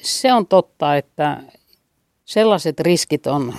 se 0.02 0.34
on 0.34 0.48
totta, 0.48 0.96
että 0.96 1.44
sellaiset 2.26 2.80
riskit 2.80 3.28
on 3.28 3.54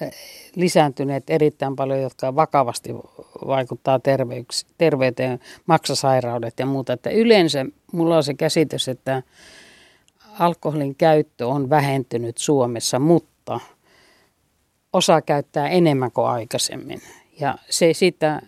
eh, 0.00 0.12
lisääntyneet 0.56 1.30
erittäin 1.30 1.76
paljon, 1.76 2.00
jotka 2.00 2.36
vakavasti 2.36 2.92
vaikuttaa 3.46 4.00
terveyteen, 4.78 5.40
maksasairaudet 5.66 6.58
ja 6.58 6.66
muuta. 6.66 6.92
Että 6.92 7.10
yleensä 7.10 7.66
mulla 7.92 8.16
on 8.16 8.24
se 8.24 8.34
käsitys, 8.34 8.88
että 8.88 9.22
alkoholin 10.38 10.94
käyttö 10.94 11.46
on 11.46 11.70
vähentynyt 11.70 12.38
Suomessa, 12.38 12.98
mutta 12.98 13.60
osa 14.92 15.22
käyttää 15.22 15.68
enemmän 15.68 16.12
kuin 16.12 16.26
aikaisemmin. 16.26 17.02
Ja 17.40 17.58
se 17.70 17.92
sitä 17.92 18.42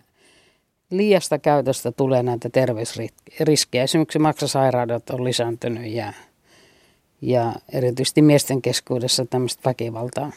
liiasta 0.89 1.39
käytöstä 1.39 1.91
tulee 1.91 2.23
näitä 2.23 2.49
terveysriskejä. 2.49 3.83
Esimerkiksi 3.83 4.19
maksasairaudet 4.19 5.09
on 5.09 5.23
lisääntynyt 5.23 5.91
ja 5.91 6.13
ja 7.25 7.53
erityisesti 7.73 8.21
miesten 8.21 8.61
keskuudessa 8.61 9.25
tämmöistä 9.25 9.61
väkivaltaa, 9.69 10.31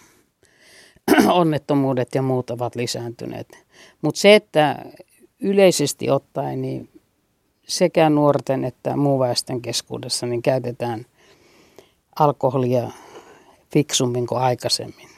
onnettomuudet 1.28 2.14
ja 2.14 2.22
muut 2.22 2.50
ovat 2.50 2.76
lisääntyneet. 2.76 3.48
Mutta 4.02 4.20
se, 4.20 4.34
että 4.34 4.84
yleisesti 5.40 6.10
ottaen 6.10 6.62
niin 6.62 6.88
sekä 7.66 8.10
nuorten 8.10 8.64
että 8.64 8.96
muun 8.96 9.20
väestön 9.20 9.62
keskuudessa 9.62 10.26
niin 10.26 10.42
käytetään 10.42 11.06
alkoholia 12.18 12.90
fiksummin 13.72 14.26
kuin 14.26 14.40
aikaisemmin. 14.40 15.15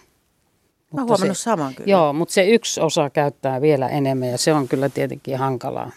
Mä 0.92 1.00
oon 1.00 1.08
huomannut 1.08 1.38
se, 1.38 1.42
saman 1.42 1.74
kyllä. 1.74 1.90
Joo, 1.90 2.12
mutta 2.12 2.34
se 2.34 2.48
yksi 2.48 2.80
osa 2.80 3.10
käyttää 3.10 3.60
vielä 3.60 3.88
enemmän 3.88 4.28
ja 4.28 4.38
se 4.38 4.52
on 4.52 4.68
kyllä 4.68 4.88
tietenkin 4.88 5.38
hankalaa. 5.38 5.90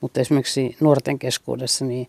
Mutta 0.00 0.20
esimerkiksi 0.20 0.76
nuorten 0.80 1.18
keskuudessa 1.18 1.84
niin 1.84 2.08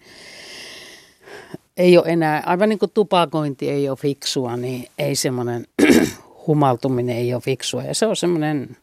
ei 1.77 1.97
ole 1.97 2.05
enää, 2.07 2.43
aivan 2.45 2.69
niin 2.69 2.79
kuin 2.79 2.91
tupakointi 2.93 3.69
ei 3.69 3.89
ole 3.89 3.97
fiksua, 3.97 4.57
niin 4.57 4.87
ei 4.97 5.15
semmoinen 5.15 5.67
humaltuminen 6.47 7.15
ei 7.15 7.33
ole 7.33 7.41
fiksua. 7.41 7.83
Ja 7.83 7.95
se 7.95 8.05
on 8.05 8.15
semmoinen 8.15 8.77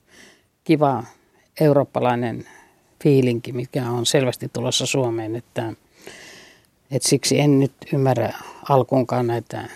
kiva 0.64 1.05
eurooppalainen 1.61 2.49
fiilinki, 3.03 3.53
mikä 3.53 3.90
on 3.90 4.07
selvästi 4.07 4.51
tulossa 4.53 4.87
Suomeen, 4.87 5.37
että, 5.37 5.73
että 6.90 7.09
siksi 7.09 7.40
en 7.40 7.61
nyt 7.61 7.73
ymmärrä 7.92 8.33
alkuunkaan 8.68 9.27
näitä 9.27 9.68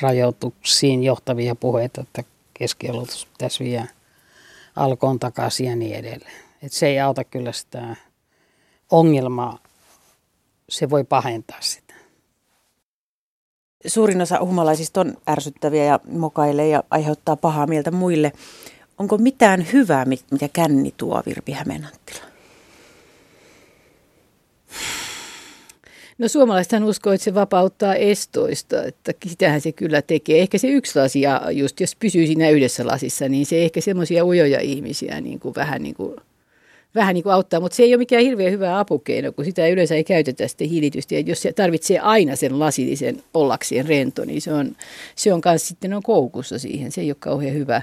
rajoituksiin 0.00 1.04
johtavia 1.04 1.54
puheita, 1.54 2.00
että 2.00 2.22
keskiolutus 2.58 3.26
pitäisi 3.26 3.64
viedä 3.64 3.86
alkoon 4.76 5.18
takaisin 5.18 5.66
ja 5.66 5.76
niin 5.76 5.96
edelleen. 5.96 6.44
Että 6.62 6.78
se 6.78 6.86
ei 6.86 7.00
auta 7.00 7.24
kyllä 7.24 7.52
sitä 7.52 7.96
ongelmaa, 8.90 9.58
se 10.68 10.90
voi 10.90 11.04
pahentaa 11.04 11.60
sitä 11.60 11.84
suurin 13.86 14.22
osa 14.22 14.38
humalaisista 14.40 15.00
on 15.00 15.16
ärsyttäviä 15.28 15.84
ja 15.84 16.00
mokailee 16.08 16.68
ja 16.68 16.82
aiheuttaa 16.90 17.36
pahaa 17.36 17.66
mieltä 17.66 17.90
muille. 17.90 18.32
Onko 18.98 19.18
mitään 19.18 19.66
hyvää, 19.72 20.04
mitä 20.04 20.48
känni 20.52 20.94
tuo 20.96 21.22
Virpi 21.26 21.52
Hämeenanttila? 21.52 22.33
No 26.18 26.28
suomalaisethan 26.28 26.84
uskoo, 26.84 27.12
että 27.12 27.24
se 27.24 27.34
vapauttaa 27.34 27.94
estoista, 27.94 28.84
että 28.84 29.12
sitähän 29.26 29.60
se 29.60 29.72
kyllä 29.72 30.02
tekee. 30.02 30.40
Ehkä 30.40 30.58
se 30.58 30.68
yksi 30.68 30.98
lasia, 30.98 31.40
just 31.50 31.80
jos 31.80 31.96
pysyy 31.96 32.26
siinä 32.26 32.50
yhdessä 32.50 32.86
lasissa, 32.86 33.28
niin 33.28 33.46
se 33.46 33.64
ehkä 33.64 33.80
semmoisia 33.80 34.24
ujoja 34.24 34.60
ihmisiä 34.60 35.20
niin 35.20 35.40
kuin 35.40 35.54
vähän 35.54 35.82
niin 35.82 35.94
kuin 35.94 36.16
vähän 36.94 37.14
niin 37.14 37.22
kuin 37.22 37.32
auttaa, 37.32 37.60
mutta 37.60 37.76
se 37.76 37.82
ei 37.82 37.94
ole 37.94 37.98
mikään 37.98 38.22
hirveän 38.22 38.52
hyvä 38.52 38.78
apukeino, 38.78 39.32
kun 39.32 39.44
sitä 39.44 39.68
yleensä 39.68 39.94
ei 39.94 40.04
käytetä 40.04 40.48
sitten 40.48 40.68
hiilitysti. 40.68 41.14
Ja 41.14 41.20
jos 41.20 41.42
se 41.42 41.52
tarvitsee 41.52 41.98
aina 41.98 42.36
sen 42.36 42.58
lasillisen 42.58 43.22
ollakseen 43.34 43.86
rento, 43.86 44.24
niin 44.24 44.42
se 44.42 44.52
on, 44.52 44.76
se 45.16 45.32
on 45.32 45.40
kanssa 45.40 45.68
sitten 45.68 45.94
on 45.94 46.02
koukussa 46.02 46.58
siihen. 46.58 46.92
Se 46.92 47.00
ei 47.00 47.10
ole 47.10 47.16
kauhean 47.20 47.54
hyvä. 47.54 47.82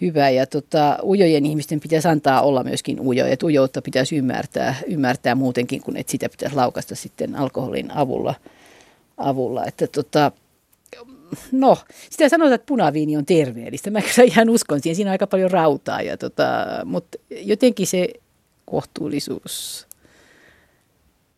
Hyvä. 0.00 0.30
Ja 0.30 0.46
tota, 0.46 0.98
ujojen 1.02 1.46
ihmisten 1.46 1.80
pitäisi 1.80 2.08
antaa 2.08 2.42
olla 2.42 2.64
myöskin 2.64 3.00
ujo, 3.00 3.26
että 3.26 3.46
ujoutta 3.46 3.82
pitäisi 3.82 4.16
ymmärtää, 4.16 4.74
ymmärtää 4.86 5.34
muutenkin, 5.34 5.82
kun 5.82 5.96
että 5.96 6.10
sitä 6.10 6.28
pitäisi 6.28 6.56
laukasta 6.56 6.94
sitten 6.94 7.36
alkoholin 7.36 7.90
avulla. 7.90 8.34
avulla. 9.16 9.64
Että 9.64 9.86
tota, 9.86 10.32
no, 11.52 11.78
sitä 12.10 12.28
sanotaan, 12.28 12.54
että 12.54 12.66
punaviini 12.66 13.16
on 13.16 13.26
terveellistä. 13.26 13.90
Mä 13.90 14.00
ihan 14.24 14.50
uskon 14.50 14.80
siihen. 14.80 14.96
Siinä 14.96 15.10
on 15.10 15.12
aika 15.12 15.26
paljon 15.26 15.50
rautaa, 15.50 16.02
ja 16.02 16.16
tota, 16.16 16.66
mutta 16.84 17.18
jotenkin 17.30 17.86
se 17.86 18.08
kohtuullisuus, 18.64 19.86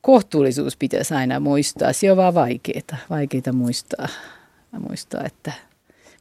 kohtuullisuus 0.01 0.77
pitäisi 0.77 1.14
aina 1.14 1.40
muistaa. 1.40 1.92
Se 1.92 2.11
on 2.11 2.16
vaan 2.16 2.35
vaikeaa, 2.35 2.98
vaikeaa 3.11 3.53
muistaa, 3.53 4.09
muistaa, 4.88 5.25
että 5.25 5.53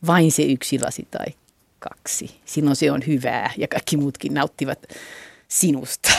vain 0.08 0.32
se 0.32 0.43
yksi 0.43 0.80
lasi 0.80 1.08
tai 1.12 1.25
kaksi. 1.82 2.41
Silloin 2.46 2.76
se 2.76 2.91
on 2.91 3.02
hyvää 3.08 3.52
ja 3.58 3.67
kaikki 3.67 3.98
muutkin 3.98 4.34
nauttivat 4.34 4.80
sinusta. 5.48 6.10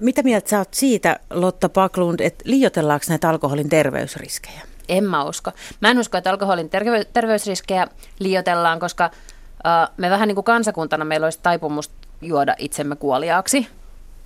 Mitä 0.00 0.22
mieltä 0.22 0.50
sä 0.50 0.58
oot 0.58 0.74
siitä, 0.74 1.20
Lotta 1.30 1.68
Paklund, 1.68 2.20
että 2.20 2.44
liioitellaanko 2.46 3.06
näitä 3.08 3.28
alkoholin 3.28 3.68
terveysriskejä? 3.68 4.60
En 4.88 5.04
mä 5.04 5.24
usko. 5.24 5.50
Mä 5.80 5.90
en 5.90 5.98
usko, 5.98 6.18
että 6.18 6.30
alkoholin 6.30 6.70
terve- 6.70 7.06
terveysriskejä 7.12 7.88
liioitellaan, 8.18 8.80
koska 8.80 9.10
uh, 9.14 9.94
me 9.96 10.10
vähän 10.10 10.28
niin 10.28 10.34
kuin 10.34 10.44
kansakuntana 10.44 11.04
meillä 11.04 11.26
olisi 11.26 11.38
taipumus 11.42 11.90
juoda 12.22 12.54
itsemme 12.58 12.96
kuoliaaksi. 12.96 13.68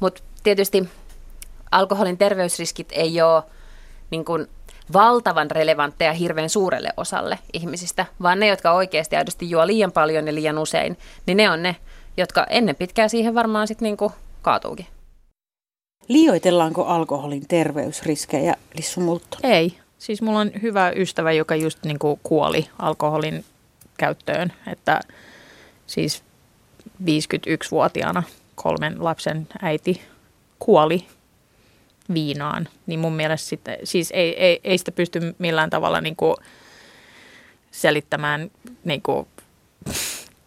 Mutta 0.00 0.22
tietysti 0.42 0.88
alkoholin 1.70 2.18
terveysriskit 2.18 2.88
ei 2.92 3.22
ole 3.22 3.42
niin 4.10 4.24
kuin 4.24 4.48
valtavan 4.92 5.50
relevantteja 5.50 6.12
hirveän 6.12 6.48
suurelle 6.50 6.90
osalle 6.96 7.38
ihmisistä, 7.52 8.06
vaan 8.22 8.40
ne, 8.40 8.46
jotka 8.46 8.72
oikeasti 8.72 9.16
aidosti 9.16 9.50
juo 9.50 9.66
liian 9.66 9.92
paljon 9.92 10.26
ja 10.26 10.34
liian 10.34 10.58
usein, 10.58 10.98
niin 11.26 11.36
ne 11.36 11.50
on 11.50 11.62
ne, 11.62 11.76
jotka 12.16 12.46
ennen 12.50 12.76
pitkää 12.76 13.08
siihen 13.08 13.34
varmaan 13.34 13.68
sitten 13.68 13.84
niin 13.84 14.10
kaatuukin. 14.42 14.86
Liioitellaanko 16.08 16.84
alkoholin 16.84 17.48
terveysriskejä, 17.48 18.54
Lissu 18.74 19.00
Multto? 19.00 19.38
Ei. 19.42 19.78
Siis 19.98 20.22
mulla 20.22 20.40
on 20.40 20.50
hyvä 20.62 20.92
ystävä, 20.96 21.32
joka 21.32 21.56
just 21.56 21.78
niin 21.84 21.98
kuin 21.98 22.20
kuoli 22.22 22.68
alkoholin 22.78 23.44
käyttöön, 23.96 24.52
että 24.66 25.00
siis 25.86 26.22
51-vuotiaana 27.04 28.22
kolmen 28.54 29.04
lapsen 29.04 29.48
äiti 29.62 30.02
kuoli 30.58 31.06
viinaan, 32.14 32.68
niin 32.86 33.00
mun 33.00 33.12
mielestä 33.12 33.48
sitten, 33.48 33.78
siis 33.84 34.10
ei, 34.10 34.44
ei, 34.44 34.60
ei 34.64 34.78
sitä 34.78 34.92
pysty 34.92 35.34
millään 35.38 35.70
tavalla 35.70 36.00
niin 36.00 36.16
kuin 36.16 36.36
selittämään, 37.70 38.50
niin 38.84 39.02
kuin, 39.02 39.26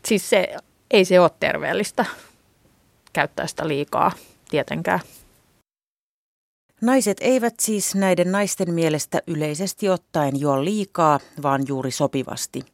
siis 0.06 0.30
se, 0.30 0.56
ei 0.92 1.06
se 1.06 1.20
ole 1.20 1.32
terveellistä 1.40 2.06
käyttää 3.14 3.48
sitä 3.48 3.68
liikaa 3.68 4.12
tietenkään. 4.50 5.00
Naiset 6.82 7.18
eivät 7.22 7.54
siis 7.60 7.96
näiden 7.96 8.32
naisten 8.32 8.74
mielestä 8.74 9.22
yleisesti 9.28 9.90
ottaen 9.90 10.40
juo 10.40 10.66
liikaa, 10.66 11.20
vaan 11.44 11.64
juuri 11.68 11.92
sopivasti. 11.92 12.66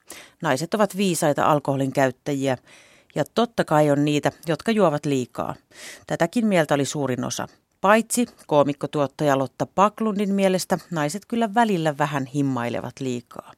Naiset 0.41 0.73
ovat 0.73 0.97
viisaita 0.97 1.45
alkoholin 1.45 1.91
käyttäjiä 1.91 2.57
ja 3.15 3.23
totta 3.35 3.65
kai 3.65 3.91
on 3.91 4.05
niitä, 4.05 4.31
jotka 4.47 4.71
juovat 4.71 5.05
liikaa. 5.05 5.55
Tätäkin 6.07 6.47
mieltä 6.47 6.73
oli 6.73 6.85
suurin 6.85 7.23
osa. 7.23 7.47
Paitsi 7.81 8.25
koomikkotuottaja 8.47 9.37
Lotta 9.37 9.65
Paklundin 9.65 10.33
mielestä 10.33 10.77
naiset 10.91 11.25
kyllä 11.27 11.53
välillä 11.53 11.97
vähän 11.97 12.25
himmailevat 12.25 12.99
liikaa. 12.99 13.51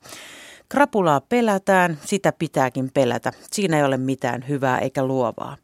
Krapulaa 0.70 1.22
pelätään, 1.22 2.00
sitä 2.06 2.32
pitääkin 2.32 2.92
pelätä. 2.94 3.34
Siinä 3.52 3.78
ei 3.78 3.84
ole 3.84 3.98
mitään 3.98 4.48
hyvää 4.48 4.80
eikä 4.80 5.06
luovaa. 5.06 5.58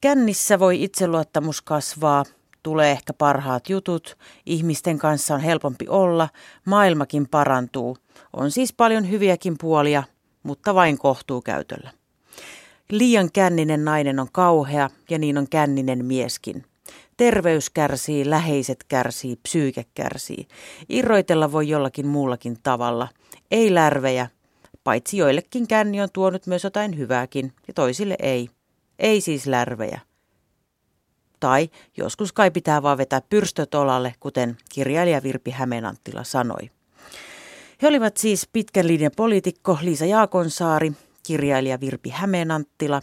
Kännissä 0.00 0.58
voi 0.58 0.82
itseluottamus 0.82 1.62
kasvaa, 1.62 2.24
tulee 2.62 2.90
ehkä 2.90 3.12
parhaat 3.12 3.68
jutut, 3.68 4.18
ihmisten 4.46 4.98
kanssa 4.98 5.34
on 5.34 5.40
helpompi 5.40 5.88
olla, 5.88 6.28
maailmakin 6.64 7.28
parantuu. 7.28 7.96
On 8.32 8.50
siis 8.50 8.72
paljon 8.72 9.10
hyviäkin 9.10 9.56
puolia, 9.60 10.02
mutta 10.42 10.74
vain 10.74 10.98
kohtuukäytöllä. 10.98 11.90
Liian 12.90 13.32
känninen 13.32 13.84
nainen 13.84 14.20
on 14.20 14.28
kauhea 14.32 14.90
ja 15.10 15.18
niin 15.18 15.38
on 15.38 15.48
känninen 15.48 16.04
mieskin. 16.04 16.64
Terveys 17.20 17.70
kärsii, 17.70 18.30
läheiset 18.30 18.84
kärsii, 18.84 19.36
psyyke 19.36 19.84
kärsii. 19.94 20.48
Irroitella 20.88 21.52
voi 21.52 21.68
jollakin 21.68 22.06
muullakin 22.06 22.56
tavalla. 22.62 23.08
Ei 23.50 23.74
lärvejä, 23.74 24.28
paitsi 24.84 25.16
joillekin 25.16 25.68
känni 25.68 26.00
on 26.00 26.08
tuonut 26.12 26.46
myös 26.46 26.64
jotain 26.64 26.98
hyvääkin 26.98 27.52
ja 27.68 27.74
toisille 27.74 28.16
ei. 28.22 28.48
Ei 28.98 29.20
siis 29.20 29.46
lärvejä. 29.46 30.00
Tai 31.40 31.70
joskus 31.96 32.32
kai 32.32 32.50
pitää 32.50 32.82
vaan 32.82 32.98
vetää 32.98 33.20
pyrstöt 33.20 33.74
olalle, 33.74 34.14
kuten 34.20 34.56
kirjailija 34.72 35.22
Virpi 35.22 35.50
Hämeenanttila 35.50 36.24
sanoi. 36.24 36.70
He 37.82 37.88
olivat 37.88 38.16
siis 38.16 38.48
pitkän 38.52 38.86
linjan 38.86 39.12
poliitikko 39.16 39.78
Liisa 39.82 40.06
Jaakonsaari, 40.06 40.92
kirjailija 41.22 41.80
Virpi 41.80 42.10
Hämeenanttila, 42.10 43.02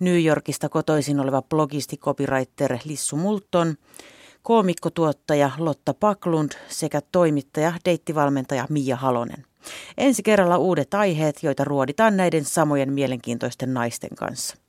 New 0.00 0.24
Yorkista 0.24 0.68
kotoisin 0.68 1.20
oleva 1.20 1.42
blogisti 1.42 1.96
copywriter 1.96 2.78
Lissu 2.84 3.16
Multon, 3.16 3.74
koomikkotuottaja 4.42 5.50
Lotta 5.58 5.94
Paklund 5.94 6.52
sekä 6.68 7.00
toimittaja, 7.12 7.72
deittivalmentaja 7.84 8.66
Mia 8.70 8.96
Halonen. 8.96 9.44
Ensi 9.98 10.22
kerralla 10.22 10.58
uudet 10.58 10.94
aiheet, 10.94 11.42
joita 11.42 11.64
ruoditaan 11.64 12.16
näiden 12.16 12.44
samojen 12.44 12.92
mielenkiintoisten 12.92 13.74
naisten 13.74 14.14
kanssa. 14.16 14.63